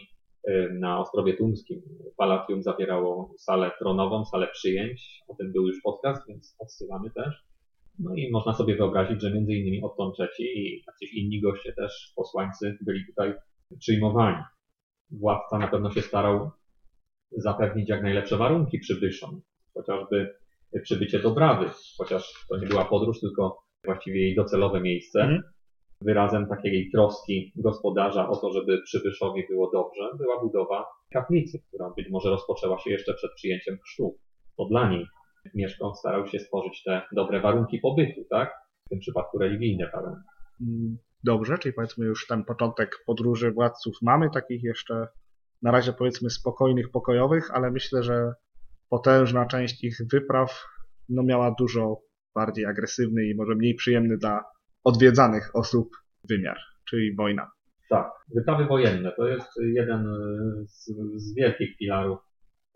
[0.50, 1.82] y, na Ostrowie Tumskim.
[2.18, 5.24] Palatium zawierało salę tronową, salę przyjęć.
[5.28, 7.50] O tym był już podcast, więc odsyłamy też.
[8.00, 12.14] No i można sobie wyobrazić, że między innymi Otton III i jacyś inni goście też,
[12.16, 13.34] posłańcy, byli tutaj
[13.80, 14.44] przyjmowani.
[15.12, 16.52] Władca na pewno się starał
[17.32, 19.42] zapewnić jak najlepsze warunki przybyszom,
[19.74, 20.36] chociażby
[20.84, 25.22] przybycie do Brawy, chociaż to nie była podróż, tylko właściwie jej docelowe miejsce.
[25.22, 25.42] Mm.
[26.02, 32.10] Wyrazem takiej troski gospodarza o to, żeby przybyszowi było dobrze, była budowa kaplicy, która być
[32.10, 34.18] może rozpoczęła się jeszcze przed przyjęciem chrztu.
[34.58, 35.06] To dla niej
[35.56, 38.54] Mieszko starał się stworzyć te dobre warunki pobytu, tak?
[38.86, 40.16] W tym przypadku religijne pewnie.
[40.62, 45.08] Mm, dobrze, czyli powiedzmy już ten początek podróży władców mamy, takich jeszcze
[45.62, 48.34] na razie powiedzmy spokojnych, pokojowych, ale myślę, że
[48.90, 50.66] potężna część ich wypraw
[51.10, 52.02] no, miała dużo
[52.36, 54.44] bardziej agresywny i może mniej przyjemny dla
[54.84, 55.90] odwiedzanych osób
[56.30, 56.58] wymiar,
[56.90, 57.52] czyli wojna.
[57.90, 60.08] Tak, wyprawy wojenne to jest jeden
[60.68, 62.20] z, z wielkich filarów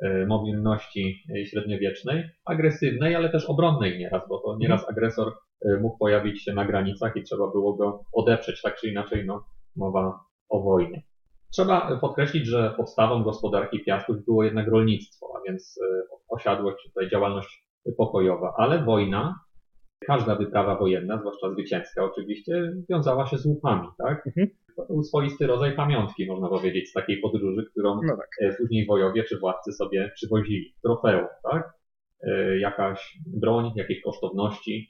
[0.01, 4.95] e, mobilności średniowiecznej, agresywnej, ale też obronnej nieraz, bo to nieraz mhm.
[4.95, 5.33] agresor
[5.65, 9.45] e, mógł pojawić się na granicach i trzeba było go odeprzeć, tak czy inaczej, no,
[9.75, 11.03] mowa o wojnie.
[11.51, 17.63] Trzeba podkreślić, że podstawą gospodarki Piastów było jednak rolnictwo, a więc e, osiadłość, tutaj działalność
[17.97, 19.39] pokojowa, ale wojna,
[20.03, 24.27] każda wyprawa wojenna, zwłaszcza zwycięska oczywiście, wiązała się z łupami, tak?
[24.27, 24.47] Mhm.
[24.75, 28.29] To był swoisty rodzaj pamiątki, można powiedzieć, z takiej podróży, którą no tak.
[28.41, 30.75] E, później wojowie czy władcy sobie przywozili.
[30.83, 31.73] Trofeum, tak?
[32.23, 34.89] E, jakaś broń, jakieś kosztowności.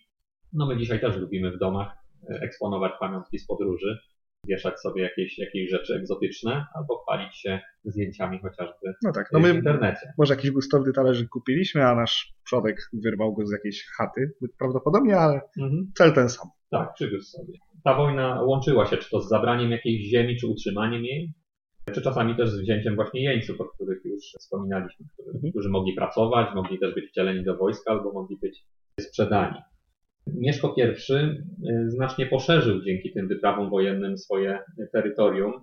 [0.53, 1.97] No my dzisiaj też lubimy w domach
[2.29, 3.99] eksponować pamiątki z podróży
[4.47, 9.53] wieszać sobie jakieś, jakieś rzeczy egzotyczne albo chwalić się zdjęciami chociażby no tak, no my
[9.53, 10.13] w internecie.
[10.17, 15.41] Może jakiś gustowny talerzyk kupiliśmy, a nasz przodek wyrwał go z jakiejś chaty, prawdopodobnie, ale
[15.59, 15.91] mhm.
[15.97, 16.47] cel ten sam.
[16.71, 17.53] Tak, przywiózł sobie.
[17.83, 21.33] Ta wojna łączyła się czy to z zabraniem jakiejś ziemi, czy utrzymaniem jej,
[21.93, 25.51] czy czasami też z wzięciem właśnie jeńców, o których już wspominaliśmy, którzy, Mhm.
[25.51, 28.65] którzy mogli pracować, mogli też być wcieleni do wojska albo mogli być
[28.99, 29.57] sprzedani.
[30.27, 34.59] Mieszko I y, znacznie poszerzył dzięki tym wyprawom wojennym swoje
[34.91, 35.53] terytorium,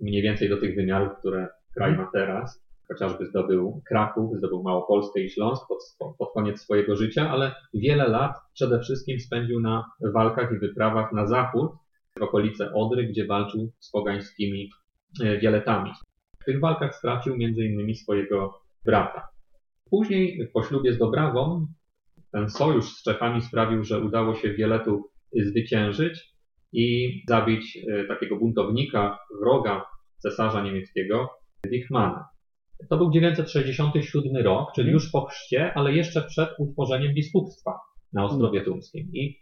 [0.00, 2.62] mniej więcej do tych wymiarów, które kraj ma teraz.
[2.88, 5.78] Chociażby zdobył Kraków, zdobył Małopolskę i Śląsk pod,
[6.18, 11.26] pod koniec swojego życia, ale wiele lat przede wszystkim spędził na walkach i wyprawach na
[11.26, 11.72] zachód,
[12.18, 14.70] w okolice Odry, gdzie walczył z pogańskimi
[15.22, 15.90] e, wieletami.
[16.40, 17.94] W tych walkach stracił m.in.
[17.94, 19.28] swojego brata.
[19.90, 21.66] Później po ślubie z Dobrawą
[22.32, 26.32] ten sojusz z Czechami sprawił, że udało się Wieletu zwyciężyć
[26.72, 29.84] i zabić e, takiego buntownika, wroga
[30.18, 31.28] cesarza niemieckiego,
[31.66, 32.28] Wichmana.
[32.90, 37.78] To był 967 rok, czyli już po chrzcie, ale jeszcze przed utworzeniem biskupstwa
[38.12, 39.10] na Ostrowie Tumskim.
[39.12, 39.38] I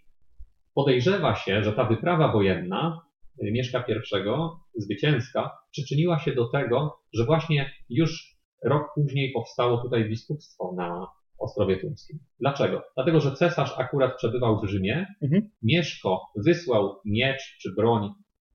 [0.75, 3.01] podejrzewa się, że ta wyprawa wojenna
[3.43, 10.09] y, Mieszka I, zwycięska, przyczyniła się do tego, że właśnie już rok później powstało tutaj
[10.09, 11.07] biskupstwo na
[11.41, 12.19] Ostrowie Tumskim.
[12.41, 12.83] Dlaczego?
[12.95, 15.51] Dlatego, że cesarz akurat przebywał w Rzymie, Mhm.
[15.63, 18.11] Mieszko wysłał miecz czy broń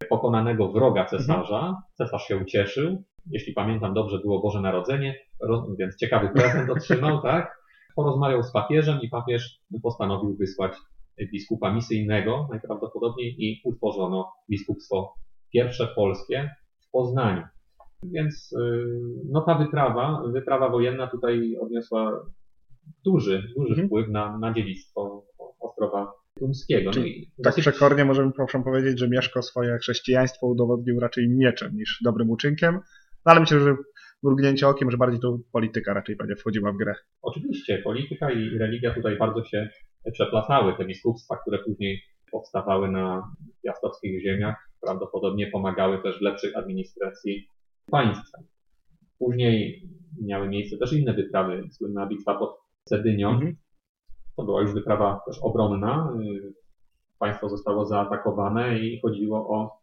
[0.10, 5.16] pokonanego wroga cesarza, cesarz się ucieszył, jeśli pamiętam dobrze, było Boże Narodzenie,
[5.80, 7.66] więc ciekawy prezent otrzymał, tak?
[7.96, 10.74] Porozmawiał z papieżem i papież postanowił wysłać
[11.32, 15.14] biskupa misyjnego najprawdopodobniej i utworzono biskupstwo
[15.54, 16.56] pierwsze polskie
[16.88, 17.44] w Poznaniu.
[18.04, 18.86] Więc y,
[19.30, 22.26] no ta wyprawa, wyprawa wojenna tutaj odniosła
[23.06, 23.88] duży, duży Mhm.
[23.88, 25.26] wpływ na, na dziedzictwo
[25.60, 26.92] Ostrowa Tumskiego.
[26.96, 31.76] No i Tak dosyć- przekornie możemy proszę powiedzieć, że Mieszko swoje chrześcijaństwo udowodnił raczej mieczem
[31.76, 32.74] niż dobrym uczynkiem.
[33.26, 33.76] No ale myślę, że
[34.24, 36.94] mrugnięcie okiem, że bardziej tu polityka raczej będzie wchodziła w grę.
[37.22, 39.70] Oczywiście, polityka i religia tutaj bardzo się
[40.14, 40.74] przeplatały.
[40.78, 43.24] Te biskupstwa, które później powstawały na
[43.64, 47.48] piastowskich ziemiach, prawdopodobnie pomagały też w lepszej administracji
[47.92, 48.38] państwa.
[49.20, 49.88] Później
[50.22, 53.30] miały miejsce też inne wyprawy, słynna bitwa pod Cedynią.
[53.30, 53.56] Mhm.
[54.38, 56.14] To była już wyprawa też obronna.
[56.22, 56.54] Y,
[57.20, 59.80] Państwo zostało zaatakowane i chodziło o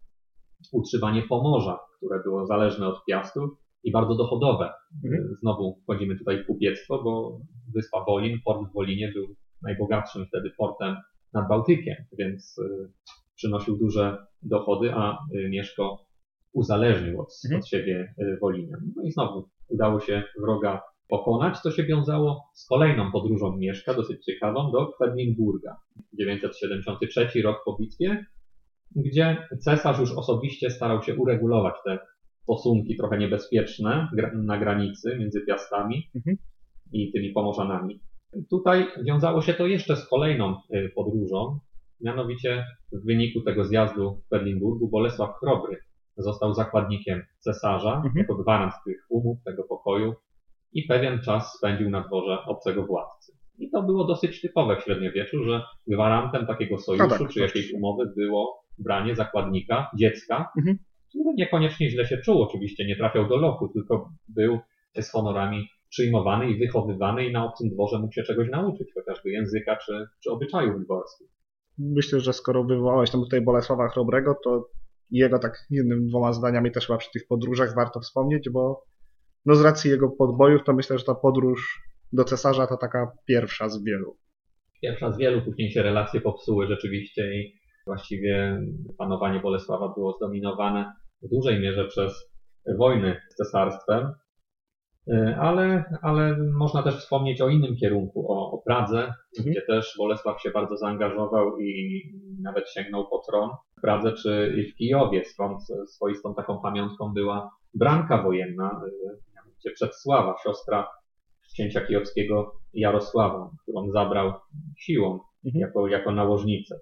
[0.72, 3.50] utrzymanie Pomorza, które było zależne od Piastów
[3.84, 4.70] i bardzo dochodowe.
[5.04, 5.22] Mhm.
[5.32, 7.38] Y, Znowu wchodzimy tutaj w kupiectwo, bo
[7.74, 9.26] wyspa Wolin, port w Wolinie był
[9.62, 10.96] najbogatszym wtedy portem
[11.32, 12.92] nad Bałtykiem, więc y,
[13.34, 15.18] przynosił duże dochody, a
[15.50, 16.06] Mieszko
[16.52, 17.60] uzależnił od, Mhm.
[17.60, 18.78] od siebie Wolinę.
[18.96, 20.82] No i znowu udało się wroga
[21.16, 25.76] pokonać, co się wiązało z kolejną podróżą Mieszka, dosyć ciekawą, do Kwedlinburga.
[26.12, 28.26] 973 rok po bitwie,
[28.96, 31.98] gdzie cesarz już osobiście starał się uregulować te
[32.42, 36.36] stosunki trochę niebezpieczne na granicy między Piastami Mhm.
[36.92, 38.00] i tymi Pomorzanami.
[38.50, 41.58] Tutaj wiązało się to jeszcze z kolejną y, podróżą,
[42.00, 45.76] mianowicie w wyniku tego zjazdu w Kwedlinburgu Bolesław Chrobry
[46.16, 48.14] został zakładnikiem cesarza Mhm.
[48.16, 50.14] jako gwarant tych umów, tego pokoju
[50.72, 53.32] i pewien czas spędził na dworze obcego władcy.
[53.58, 57.72] I to było dosyć typowe w średniowieczu, że gwarantem takiego sojuszu No tak, czy jakiejś
[57.72, 60.78] umowy było branie zakładnika, dziecka, Mhm.
[61.08, 64.58] który niekoniecznie źle się czuł, oczywiście nie trafiał do lochu, tylko był
[65.00, 69.76] z honorami przyjmowany i wychowywany i na obcym dworze mógł się czegoś nauczyć, chociażby języka
[69.76, 71.28] czy, czy obyczajów dworskich.
[71.78, 74.68] Myślę, że skoro wywołałeś tam tutaj Bolesława Chrobrego, to
[75.10, 78.84] jego tak jednym, dwoma zdaniami też chyba przy tych podróżach warto wspomnieć, bo
[79.46, 83.68] no z racji jego podbojów to myślę, że ta podróż do cesarza to taka pierwsza
[83.68, 84.16] z wielu.
[84.82, 87.54] Pierwsza z wielu, później się relacje popsuły rzeczywiście i
[87.86, 88.60] właściwie
[88.98, 92.32] panowanie Bolesława było zdominowane w dużej mierze przez
[92.78, 94.12] wojny z cesarstwem.
[95.08, 99.50] Y, Ale, ale można też wspomnieć o innym kierunku, o, o Pradze, Mhm.
[99.52, 102.02] gdzie też Bolesław się bardzo zaangażował i
[102.42, 108.22] nawet sięgnął po tron w Pradze czy w Kijowie, skąd swoistą taką pamiątką była branka
[108.22, 108.80] wojenna,
[109.62, 110.88] mianowicie Przedsława, siostra
[111.52, 114.32] księcia kijowskiego Jarosława, którą zabrał
[114.78, 115.60] siłą Mhm.
[115.60, 116.80] jako, jako nałożnicę.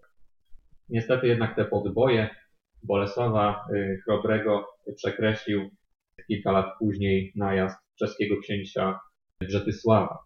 [0.88, 2.28] Niestety jednak te podboje
[2.82, 4.66] Bolesława y, Chrobrego
[4.96, 5.70] przekreślił
[6.26, 9.00] kilka lat później najazd czeskiego księcia
[9.40, 10.18] Brzetysława.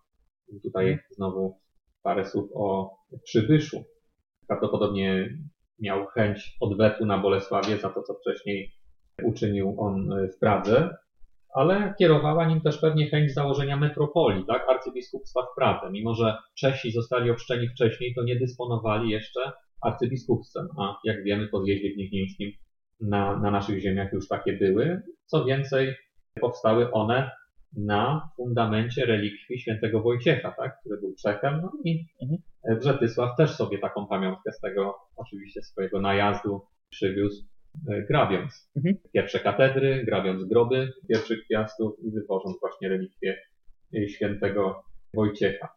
[0.62, 1.60] Tutaj znowu
[2.02, 3.84] parę słów o przybyszu.
[4.48, 5.38] Prawdopodobnie
[5.78, 8.72] miał chęć odwetu na Bolesławie za to, co wcześniej
[9.22, 10.96] uczynił on y, w Pradze,
[11.54, 15.90] ale kierowała nim też pewnie chęć założenia metropolii, tak, arcybiskupstwa w Pradze.
[15.90, 19.40] Mimo, że Czesi zostali obszczeni wcześniej, to nie dysponowali jeszcze
[19.82, 22.52] arcybiskupstwem, a jak wiemy po zjeździe gnieźnieńskim
[23.00, 25.02] na, na naszych ziemiach już takie były.
[25.26, 25.94] Co więcej,
[26.40, 27.30] powstały one
[27.76, 32.40] na fundamencie relikwii świętego Wojciecha, tak, który był Czechem, no i Mhm.
[32.80, 37.44] Brzetysław też sobie taką pamiątkę z tego oczywiście swojego najazdu przywiózł
[38.08, 38.94] grabiąc Mhm.
[39.12, 43.42] pierwsze katedry, grabiąc groby pierwszych piastów i wywożąc właśnie relikwie
[44.08, 44.82] świętego
[45.14, 45.68] Wojciecha.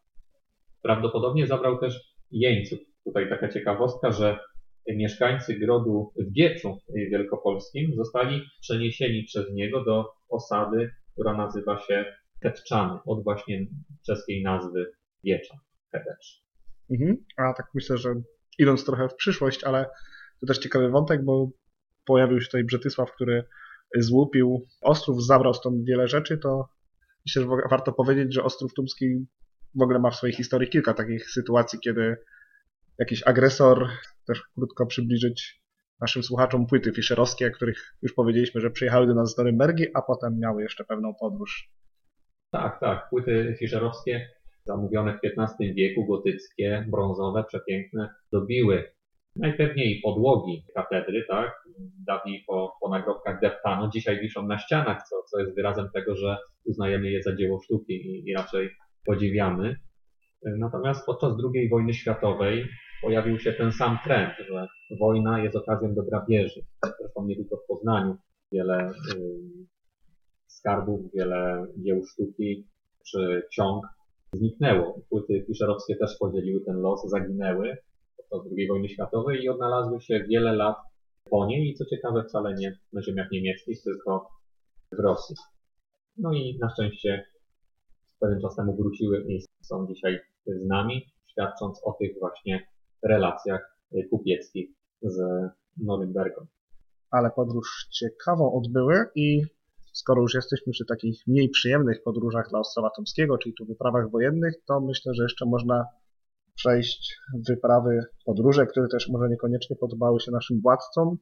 [0.82, 2.80] Prawdopodobnie zabrał też jeńców.
[3.06, 4.40] Tutaj taka ciekawostka, że
[4.88, 6.78] mieszkańcy grodu w Gieczu
[7.12, 12.06] Wielkopolskim zostali przeniesieni przez niego do osady, która nazywa się
[12.42, 13.66] Ketczany, od właśnie
[14.06, 14.92] czeskiej nazwy
[15.26, 15.60] Giecza,
[15.92, 16.44] Kedecz.
[16.92, 17.18] Mhm.
[17.38, 18.14] A tak myślę, że
[18.60, 19.86] idąc trochę w przyszłość, ale
[20.40, 21.50] to też ciekawy wątek, bo
[22.08, 23.44] pojawił się tutaj Brzetysław, który
[23.96, 26.70] złupił Ostrów, zabrał stąd wiele rzeczy, to
[27.26, 29.26] myślę, że warto powiedzieć, że Ostrów Tumski
[29.76, 32.18] w ogóle ma w swojej historii kilka takich sytuacji, kiedy
[33.00, 33.88] jakiś agresor,
[34.28, 35.62] też krótko przybliżyć
[36.02, 40.40] naszym słuchaczom płyty fischerowskie, których już powiedzieliśmy, że przyjechały do nas z Norymbergi, a potem
[40.40, 41.72] miały jeszcze pewną podróż.
[42.52, 43.10] Tak, tak.
[43.10, 44.30] Płyty fischerowskie
[44.66, 48.92] zamówione w XV wieku, gotyckie, brązowe, przepiękne, dobiły
[49.36, 51.67] najpewniej podłogi katedry, tak?
[52.08, 56.38] Dawniej po, po nagrobkach deptano, dzisiaj wiszą na ścianach, co, co jest wyrazem tego, że
[56.66, 58.70] uznajemy je za dzieło sztuki i, i raczej
[59.06, 59.76] podziwiamy.
[60.44, 62.66] Natomiast podczas II wojny światowej
[63.02, 64.68] pojawił się ten sam trend, że
[65.00, 66.62] wojna jest okazją do grabieży.
[67.00, 68.18] Zresztą nie tylko w Poznaniu.
[68.52, 69.24] Wiele y,
[70.48, 72.68] skarbów, wiele dzieł sztuki
[73.12, 73.86] czy ciąg
[74.34, 75.02] zniknęło.
[75.10, 77.78] Płyty fischerowskie też podzieliły ten los, zaginęły
[78.30, 80.76] podczas II wojny światowej i odnalazły się wiele lat
[81.32, 84.30] po niej i co ciekawe wcale nie na ziemiach niemieckich, tylko
[84.92, 85.36] w Rosji.
[86.18, 87.26] No i na szczęście
[88.20, 92.68] pewien czas temu wróciły i są dzisiaj z nami, świadcząc o tych właśnie
[93.04, 94.70] relacjach kupieckich
[95.02, 95.20] z
[95.78, 96.46] Norymbergą.
[97.12, 99.42] Ale podróż ciekawą odbyły i
[99.94, 104.54] skoro już jesteśmy przy takich mniej przyjemnych podróżach dla Ostrowa Tomskiego, czyli tu wyprawach wojennych,
[104.68, 105.86] to myślę, że jeszcze można
[106.58, 107.18] przejść
[107.48, 111.18] wyprawy, podróże, które też może niekoniecznie podobały się naszym władcom,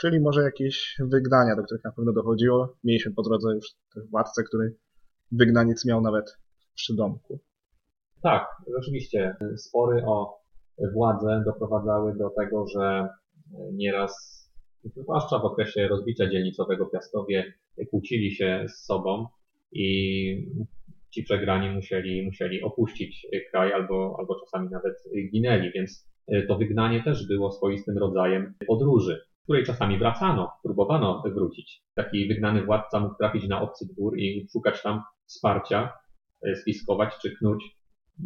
[0.00, 2.76] czyli może jakieś wygnania, do których na pewno dochodziło.
[2.84, 3.66] Mieliśmy po drodze już
[4.10, 4.76] władcę, który
[5.32, 6.30] wygnaniec miał nawet
[6.70, 7.40] w przydomku.
[8.22, 9.36] Tak, rzeczywiście.
[9.56, 10.40] Spory o
[10.94, 13.08] władzę doprowadzały do tego, że
[13.72, 14.40] nieraz,
[14.96, 17.52] zwłaszcza w okresie rozbicia dzielnicowego Piastowie,
[17.90, 19.26] kłócili się z sobą
[19.72, 20.50] i
[21.10, 24.94] ci przegrani musieli, musieli opuścić kraj albo, albo czasami nawet
[25.32, 26.10] ginęli, więc
[26.48, 31.82] to wygnanie też było swoistym rodzajem podróży, w której czasami wracano, próbowano wrócić.
[31.94, 35.92] Taki wygnany władca mógł trafić na obcy dwór i szukać tam wsparcia,
[36.60, 37.64] spiskować czy knuć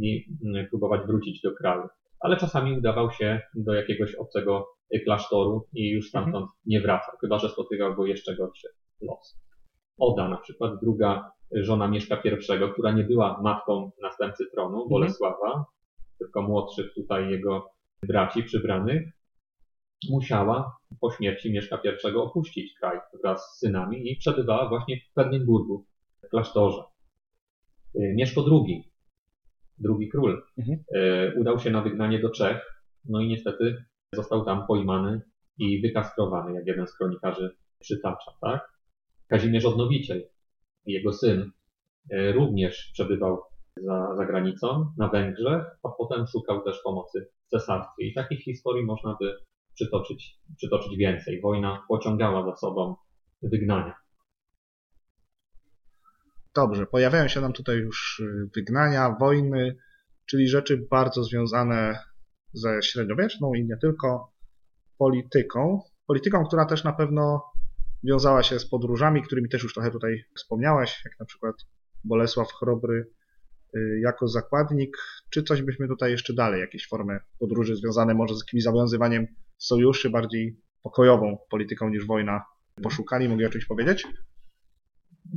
[0.01, 0.27] i
[0.71, 1.83] próbować wrócić do kraju.
[2.21, 4.67] Ale czasami udawał się do jakiegoś obcego
[5.05, 8.69] klasztoru i już stamtąd nie wracał, chyba że spotykał go jeszcze gorszy
[9.01, 9.44] los.
[9.99, 15.65] Oda na przykład, druga żona Mieszka I, która nie była matką następcy tronu, Bolesława, mhm.
[16.19, 17.71] tylko młodszych tutaj jego
[18.03, 19.03] braci przybranych,
[20.11, 21.81] musiała po śmierci Mieszka
[22.11, 25.85] I opuścić kraj wraz z synami i przebywała właśnie w Pedynburgu,
[26.23, 26.83] w klasztorze.
[27.95, 28.91] Mieszko II,
[29.79, 30.79] drugi król, mhm.
[31.37, 35.21] udał się na wygnanie do Czech, no i niestety został tam pojmany
[35.59, 38.74] i wykastrowany, jak jeden z kronikarzy przytacza, tak?
[39.29, 40.29] Kazimierz Odnowiciel,
[40.87, 41.51] jego syn,
[42.11, 43.43] e, również przebywał
[43.77, 48.07] za, za granicą, na Węgrzech, a potem szukał też pomocy w cesarstwie.
[48.07, 49.35] I takich historii można by
[49.75, 51.41] przytoczyć, przytoczyć więcej.
[51.41, 52.97] Wojna pociągała za sobą
[53.43, 53.95] wygnania.
[56.55, 59.77] Dobrze, pojawiają się nam tutaj już y, wygnania, wojny,
[60.27, 61.99] czyli rzeczy bardzo związane
[62.53, 64.33] ze średniowieczną i nie tylko
[64.99, 65.83] polityką.
[66.07, 67.43] Polityką, która też na pewno
[68.05, 71.55] wiązała się z podróżami, którymi też już trochę tutaj wspomniałaś, jak na przykład
[72.05, 73.07] Bolesław Chrobry
[73.77, 74.97] y, jako zakładnik.
[75.31, 79.27] Czy coś byśmy tutaj jeszcze dalej, jakieś formy podróży związane może z jakimś zawiązywaniem
[79.59, 82.45] sojuszy, bardziej pokojową polityką niż wojna
[82.83, 83.29] poszukali?
[83.29, 84.07] Mogę o czymś powiedzieć?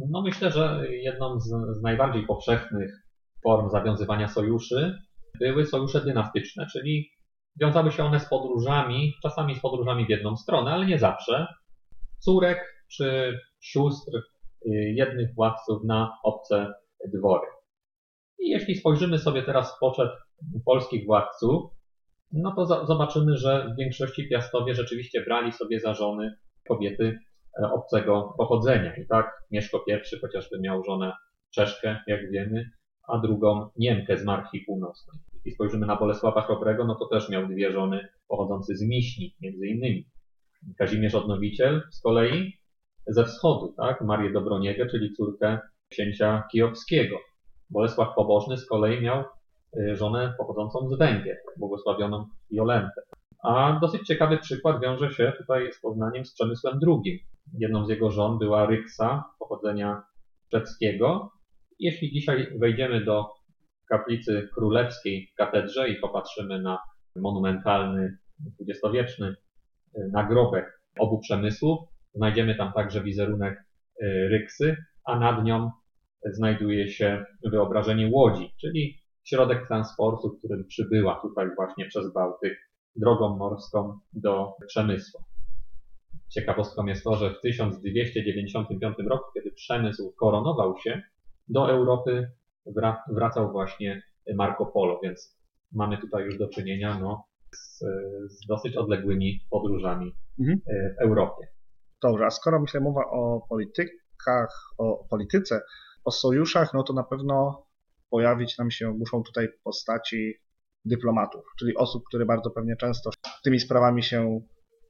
[0.10, 1.50] No myślę, że jedną z,
[1.80, 3.08] z najbardziej powszechnych
[3.44, 4.98] form zawiązywania sojuszy
[5.40, 7.10] były sojusze dynastyczne, czyli
[7.62, 11.48] wiązały się one z podróżami, czasami z podróżami w jedną stronę, ale nie zawsze,
[12.20, 14.22] córek czy sióstr y,
[14.96, 16.74] jednych władców na obce
[17.14, 17.48] dwory.
[18.40, 20.12] I jeśli spojrzymy sobie teraz w poczet
[20.66, 21.72] polskich władców,
[22.32, 26.38] no to zobaczymy, że w większości piastowie rzeczywiście brali sobie za żony
[26.68, 27.20] kobiety
[27.60, 28.96] e, obcego pochodzenia.
[28.96, 31.14] I tak Mieszko I chociażby miał żonę
[31.56, 32.70] Czeszkę, jak wiemy,
[33.08, 35.20] a drugą Niemkę z Marchi Północnej.
[35.34, 39.68] Jeśli spojrzymy na Bolesława Chrobrego, no to też miał dwie żony pochodzące z Miśni, między
[39.68, 40.10] innymi.
[40.78, 42.54] Kazimierz Odnowiciel z kolei
[43.08, 44.02] ze wschodu, tak?
[44.02, 47.18] Marię Dobroniegę, czyli córkę księcia kijowskiego.
[47.70, 49.24] Bolesław Pobożny z kolei miał
[49.78, 53.02] y, żonę pochodzącą z Węgier, błogosławioną Jolentę.
[53.44, 57.26] A dosyć ciekawy przykład wiąże się tutaj z Poznaniem z Przemysłem II.
[57.60, 60.04] Jedną z jego żon była Ryksa, pochodzenia
[60.52, 61.32] czeckiego.
[61.80, 63.26] Jeśli dzisiaj wejdziemy do
[63.90, 66.80] kaplicy królewskiej w katedrze i popatrzymy na
[67.16, 69.36] monumentalny, dwudziestowieczny
[70.12, 71.80] nagrobek obu przemysłów,
[72.14, 73.64] znajdziemy tam także wizerunek
[74.02, 74.76] y, Ryksy,
[75.06, 75.72] a nad nią
[76.26, 82.58] znajduje się wyobrażenie łodzi, czyli środek transportu, którym przybyła tutaj właśnie przez Bałtyk
[82.96, 85.22] drogą morską do Przemysłu.
[86.30, 91.02] Ciekawostką jest to, że w 1295 roku, kiedy Przemysł koronował się,
[91.48, 92.32] do Europy
[93.10, 94.04] wracał właśnie
[94.36, 95.38] Marco Polo, więc
[95.72, 97.24] mamy tutaj już do czynienia no,
[97.58, 97.80] z,
[98.32, 100.60] z dosyć odległymi podróżami mhm.
[100.68, 101.48] E, w Europie.
[102.04, 105.62] Dobrze, a skoro myślę mowa o politykach, o polityce,
[106.06, 107.66] o sojuszach, no to na pewno
[108.10, 110.34] pojawić nam się muszą tutaj postaci
[110.86, 113.10] dyplomatów, czyli osób, które bardzo pewnie często
[113.44, 114.42] tymi sprawami się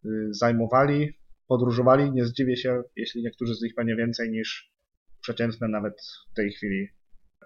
[0.05, 2.11] y, zajmowali, podróżowali.
[2.11, 4.74] Nie zdziwię się, jeśli niektórzy z nich pewnie więcej niż
[5.22, 5.93] przeciętny nawet
[6.32, 6.88] w tej chwili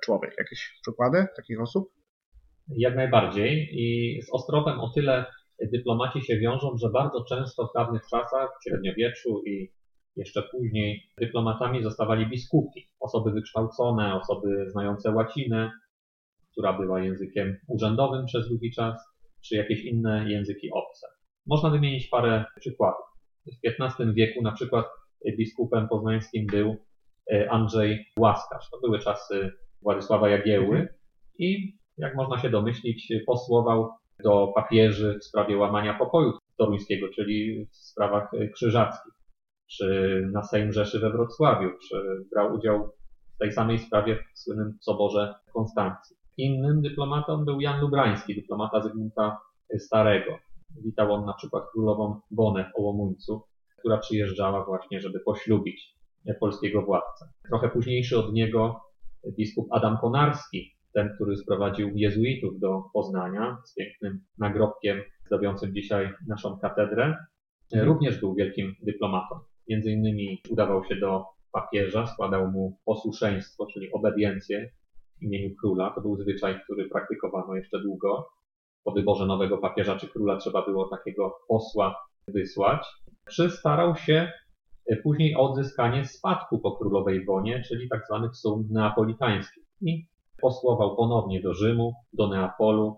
[0.03, 0.35] człowiek.
[0.37, 2.00] Jakieś przykłady takich osób?
[2.67, 3.69] Jak najbardziej.
[3.71, 5.25] I z Ostrowem o tyle
[5.71, 9.71] dyplomaci się wiążą, że bardzo często w dawnych czasach, w średniowieczu i
[10.15, 15.71] jeszcze później dyplomatami zostawali biskupi, osoby wykształcone, osoby znające łacinę,
[16.51, 19.01] która była językiem urzędowym przez długi czas,
[19.45, 21.07] czy jakieś inne języki obce.
[21.47, 23.05] Można wymienić parę przykładów.
[23.45, 24.85] W XV wieku na przykład
[25.37, 26.75] biskupem poznańskim był
[27.33, 28.69] e, Andrzej Łaskarz.
[28.71, 29.51] To były czasy
[29.81, 30.87] Władysława Jagieły
[31.37, 33.89] i jak można się domyślić, posłował
[34.23, 39.13] do papieży w sprawie łamania pokoju toruńskiego, czyli w sprawach krzyżackich,
[39.71, 42.89] czy na Sejm Rzeszy we Wrocławiu, czy brał udział
[43.35, 46.15] w tej samej sprawie w słynnym Soborze Konstancji.
[46.37, 49.37] Innym dyplomatą był Jan Lubrański, dyplomata Zygmunta
[49.77, 50.37] Starego.
[50.85, 53.41] Witał on na przykład królową Bonę w Ołomuńcu,
[53.79, 55.95] która przyjeżdżała właśnie, żeby poślubić
[56.39, 57.25] polskiego władcę.
[57.47, 58.81] Trochę późniejszy od niego
[59.37, 66.59] biskup Adam Konarski, ten, który sprowadził jezuitów do Poznania z pięknym nagrobkiem zdobiącym dzisiaj naszą
[66.59, 67.17] katedrę,
[67.73, 69.39] również był wielkim dyplomatą.
[69.69, 74.69] Między innymi udawał się do papieża, składał mu posłuszeństwo, czyli obediencję
[75.19, 75.91] w imieniu króla.
[75.95, 78.29] To był zwyczaj, który praktykowano jeszcze długo.
[78.83, 81.95] Po wyborze nowego papieża czy króla trzeba było takiego posła
[82.27, 82.87] wysłać.
[83.25, 84.31] Przystarał się
[84.87, 89.63] e, później o odzyskanie spadku po królowej wonie, czyli tak zwanych sum neapolitańskich.
[89.81, 90.05] I
[90.41, 92.97] posłował ponownie do Rzymu, do Neapolu,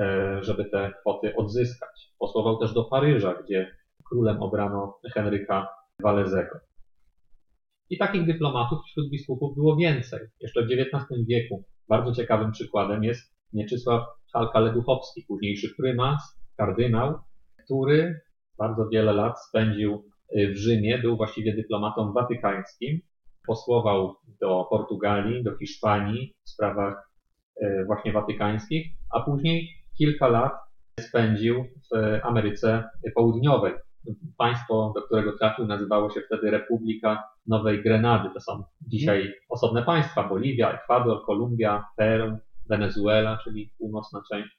[0.00, 2.12] e, żeby te kwoty odzyskać.
[2.18, 3.76] Posłował też do Paryża, gdzie
[4.08, 5.68] królem obrano Henryka
[6.02, 6.58] Walezego.
[7.90, 10.20] I takich dyplomatów wśród biskupów było więcej.
[10.40, 14.02] Jeszcze w XIX wieku bardzo ciekawym przykładem jest Mieczysław
[14.34, 17.18] Halka-Leduchowski, późniejszy prymas, kardynał,
[17.64, 18.20] który
[18.58, 20.04] bardzo wiele lat spędził
[20.38, 23.00] y, w Rzymie, był właściwie dyplomatą watykańskim,
[23.46, 27.10] posłował do Portugalii, do Hiszpanii w sprawach
[27.62, 29.68] y, właśnie watykańskich, a później
[29.98, 30.52] kilka lat
[31.00, 32.84] spędził w Ameryce
[33.14, 33.74] Południowej.
[34.38, 38.28] Państwo, do którego trafił, nazywało się wtedy Republika Nowej Grenady.
[38.34, 42.38] To są dzisiaj osobne państwa: Boliwia, Ekwador, Kolumbia, Peru,
[42.68, 44.58] Wenezuela, czyli północna część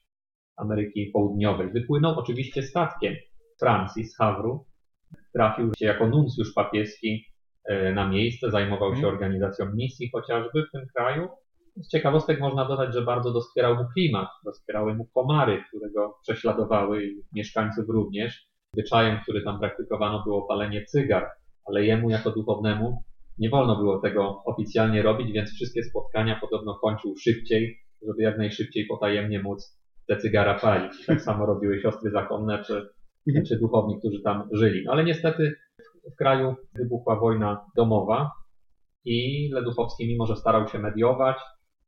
[0.58, 1.72] Ameryki Południowej.
[1.72, 3.16] Wypłynął oczywiście statkiem
[3.60, 4.66] Francji, z Hawru.
[5.34, 7.35] Trafił się jako nuncjusz papieski e,
[7.96, 9.14] na miejsce, zajmował się mhm.
[9.14, 11.28] organizacją misji chociażby w tym kraju.
[11.78, 17.06] Z ciekawostek można dodać, że bardzo doskwierał mu klimat, doskwierały mu komary, które go prześladowały
[17.06, 18.48] i mieszkańców również.
[18.74, 21.30] Zwyczajem, który tam praktykowano było palenie cygar,
[21.66, 23.04] ale jemu jako duchownemu
[23.38, 28.86] nie wolno było tego oficjalnie robić, więc wszystkie spotkania podobno kończył szybciej, żeby jak najszybciej
[28.86, 31.06] potajemnie móc te cygara palić.
[31.06, 32.90] Tak samo robiły siostry zakonne czy,
[33.28, 33.46] mhm.
[33.46, 34.84] czy duchowni, którzy tam żyli.
[34.86, 35.56] No ale niestety
[36.14, 38.32] w kraju wybuchła wojna domowa
[39.06, 41.38] i Leduchowski, mimo że starał się mediować,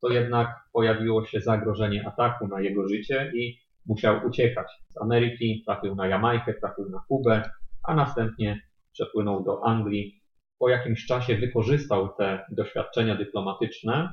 [0.02, 4.68] to jednak pojawiło się zagrożenie ataku na jego życie i musiał uciekać.
[4.90, 7.50] Z Ameryki trafił na Jamajkę, trafił na Kubę,
[7.84, 8.62] a następnie
[8.92, 10.22] przepłynął do Anglii.
[10.60, 14.10] Po jakimś czasie wykorzystał te doświadczenia dyplomatyczne,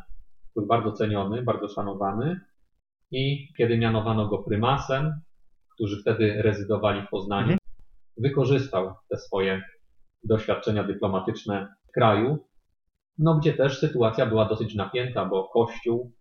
[0.57, 2.41] był bardzo ceniony, bardzo szanowany
[3.11, 5.21] i kiedy mianowano go prymasem,
[5.75, 7.59] którzy wtedy rezydowali w Poznaniu, mhm.
[8.17, 9.63] wykorzystał te swoje
[10.25, 12.39] doświadczenia dyplomatyczne w kraju,
[13.19, 16.13] no gdzie też sytuacja była dosyć napięta, bo Kościół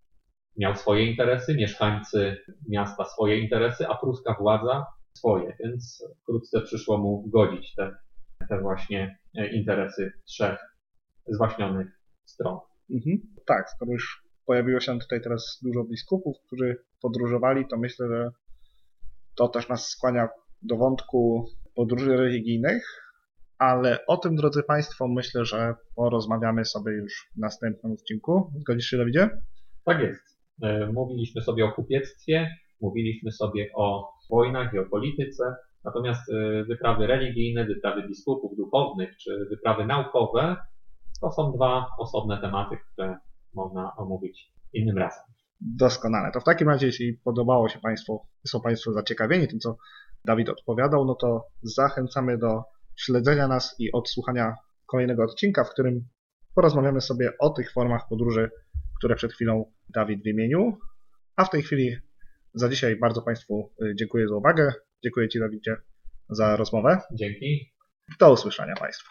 [0.58, 2.38] miał swoje interesy, mieszkańcy
[2.70, 7.96] miasta swoje interesy, a pruska władza swoje, więc wkrótce przyszło mu godzić te,
[8.50, 10.60] te właśnie e, interesy trzech
[11.28, 11.88] zwaśnionych
[12.26, 12.60] stron.
[12.90, 13.18] Mhm.
[13.46, 18.32] Tak, skoro już pojawiło się tutaj teraz dużo biskupów, którzy podróżowali, to myślę, że
[19.36, 20.30] to też nas skłania
[20.62, 21.46] do wątku
[21.76, 23.04] podróży religijnych,
[23.58, 28.52] ale o tym, drodzy Państwo, myślę, że porozmawiamy sobie już w następnym odcinku.
[28.60, 29.30] Zgodzisz się, Dawidzie?
[29.86, 30.40] Tak jest.
[30.64, 32.50] E, mówiliśmy sobie o kupiectwie,
[32.82, 39.48] mówiliśmy sobie o wojnach i o polityce, natomiast e, wyprawy religijne, wyprawy biskupów duchownych czy
[39.50, 40.56] wyprawy naukowe
[41.24, 43.18] to są dwa osobne tematy, które
[43.54, 45.24] można omówić innym razem.
[45.62, 46.32] Doskonale.
[46.32, 49.78] To w takim razie, jeśli podobało się Państwu, są Państwo zaciekawieni tym, co
[50.26, 52.64] Dawid odpowiadał, no to zachęcamy do
[52.96, 56.08] śledzenia nas i odsłuchania kolejnego odcinka, w którym
[56.56, 58.50] porozmawiamy sobie o tych formach podróży,
[58.98, 60.78] które przed chwilą Dawid wymienił.
[61.36, 61.98] A w tej chwili
[62.54, 64.74] za dzisiaj bardzo Państwu y, dziękuję za uwagę.
[65.04, 65.78] Dziękuję Ci, Dawidzie,
[66.30, 67.02] za rozmowę.
[67.14, 67.74] Dzięki.
[68.20, 69.10] Do usłyszenia Państwu.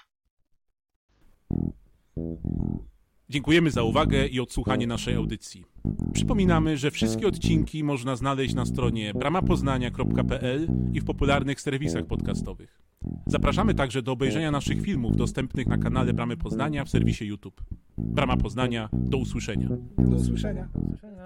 [3.29, 5.65] Dziękujemy za uwagę i odsłuchanie naszej audycji.
[6.13, 12.82] Przypominamy, że wszystkie odcinki można znaleźć na stronie bramapoznania.pl i w popularnych serwisach podcastowych.
[13.27, 17.63] Zapraszamy także do obejrzenia naszych filmów dostępnych na kanale Bramy Poznania w serwisie YouTube.
[17.99, 19.69] Brama Poznania, do usłyszenia.
[19.99, 20.69] Do usłyszenia.
[20.75, 21.23] Do usłyszenia.